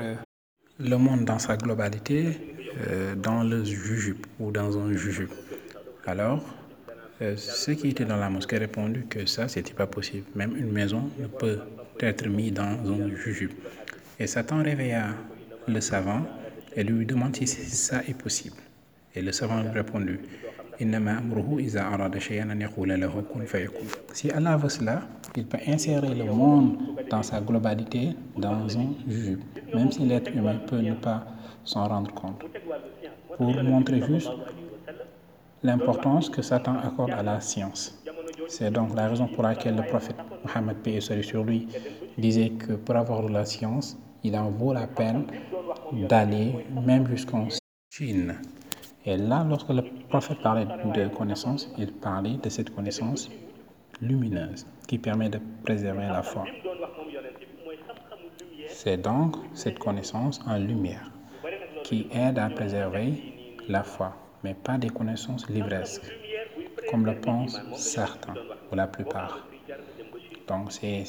le 0.78 0.96
monde 0.96 1.24
dans 1.24 1.38
sa 1.38 1.56
globalité 1.56 2.54
euh, 2.88 3.14
dans 3.14 3.42
le 3.42 3.64
jujube 3.64 4.26
ou 4.40 4.50
dans 4.50 4.76
un 4.76 4.92
jujube. 4.92 5.30
Alors, 6.06 6.42
euh, 7.22 7.36
ceux 7.36 7.74
qui 7.74 7.88
étaient 7.88 8.04
dans 8.04 8.16
la 8.16 8.28
mosquée 8.28 8.58
répondu 8.58 9.06
que 9.08 9.26
ça, 9.26 9.48
c'était 9.48 9.72
pas 9.72 9.86
possible. 9.86 10.26
Même 10.34 10.56
une 10.56 10.70
maison 10.70 11.08
ne 11.18 11.28
peut 11.28 11.60
être 12.00 12.26
mise 12.28 12.52
dans 12.52 12.62
un 12.64 13.14
jujube. 13.14 13.52
Et 14.18 14.26
Satan 14.26 14.62
réveilla 14.62 15.08
le 15.66 15.80
savant 15.80 16.22
et 16.76 16.84
lui 16.84 17.04
demande 17.06 17.34
si 17.36 17.46
ça 17.46 18.02
est 18.06 18.14
possible. 18.14 18.56
Et 19.14 19.22
le 19.22 19.32
savant 19.32 19.60
lui 19.62 19.70
répondit 19.70 20.18
si 24.12 24.30
Allah 24.30 24.56
veut 24.56 24.68
cela, 24.68 25.02
il 25.36 25.46
peut 25.46 25.58
insérer 25.66 26.14
le 26.14 26.24
monde 26.24 26.78
dans 27.10 27.22
sa 27.22 27.40
globalité 27.40 28.16
dans 28.36 28.76
un 28.76 28.88
jujube, 29.06 29.40
même 29.72 29.92
si 29.92 30.00
l'être 30.04 30.34
humain 30.34 30.56
peut 30.66 30.80
ne 30.80 30.94
pas 30.94 31.24
s'en 31.64 31.86
rendre 31.86 32.12
compte. 32.12 32.42
Pour 33.36 33.62
montrer 33.62 34.02
juste 34.02 34.30
l'importance 35.62 36.28
que 36.28 36.42
Satan 36.42 36.76
accorde 36.78 37.12
à 37.12 37.22
la 37.22 37.40
science. 37.40 38.02
C'est 38.48 38.70
donc 38.70 38.94
la 38.94 39.08
raison 39.08 39.28
pour 39.28 39.44
laquelle 39.44 39.76
le 39.76 39.82
prophète 39.84 40.16
Mohammed 40.44 40.76
paix 40.78 40.98
lui 41.46 41.68
disait 42.18 42.50
que 42.50 42.72
pour 42.72 42.96
avoir 42.96 43.22
de 43.22 43.32
la 43.32 43.44
science, 43.44 43.96
il 44.24 44.36
en 44.36 44.50
vaut 44.50 44.72
la 44.72 44.86
peine 44.86 45.26
d'aller 46.08 46.66
même 46.84 47.06
jusqu'en 47.06 47.46
Chine. 47.90 48.34
Et 49.04 49.16
là, 49.16 49.44
lorsque 49.48 49.68
le 49.68 49.82
prophète 50.08 50.40
parlait 50.42 50.64
de 50.64 51.08
connaissance, 51.08 51.70
il 51.78 51.92
parlait 51.92 52.38
de 52.42 52.48
cette 52.48 52.74
connaissance 52.74 53.30
lumineuse 54.00 54.66
qui 54.88 54.98
permet 54.98 55.28
de 55.28 55.38
préserver 55.62 56.06
la 56.06 56.22
foi. 56.22 56.44
C'est 58.68 58.96
donc 58.96 59.36
cette 59.52 59.78
connaissance 59.78 60.40
en 60.46 60.58
lumière 60.58 61.10
qui 61.84 62.08
aide 62.12 62.38
à 62.38 62.48
préserver 62.48 63.58
la 63.68 63.82
foi, 63.82 64.16
mais 64.42 64.54
pas 64.54 64.78
des 64.78 64.90
connaissances 64.90 65.48
livresques, 65.48 66.10
comme 66.90 67.04
le 67.04 67.14
pensent 67.20 67.60
certains 67.74 68.34
ou 68.72 68.74
la 68.74 68.86
plupart. 68.86 69.46
Donc 70.48 70.72
c'est 70.72 71.04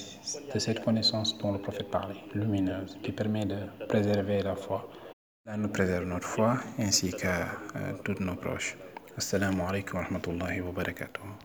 de 0.54 0.60
cette 0.60 0.84
connaissance 0.84 1.38
dont 1.38 1.52
le 1.52 1.60
prophète 1.60 1.90
parlait, 1.92 2.24
lumineuse, 2.34 2.98
qui 3.04 3.12
permet 3.12 3.46
de 3.46 3.58
préserver 3.88 4.42
la 4.42 4.56
foi. 4.56 4.90
Là, 5.46 5.58
nous 5.58 5.70
préserve 5.70 6.06
notre 6.06 6.28
foi 6.28 6.58
ainsi 6.80 7.12
que 7.12 7.28
euh, 7.28 8.16
nos 8.20 8.36
proches. 8.36 8.78
Assalamu 9.18 9.62
alaikum 9.62 10.00
wa 10.00 10.06
rahmatullahi 10.06 10.62
wa 10.62 10.72
barakatuh. 10.72 11.26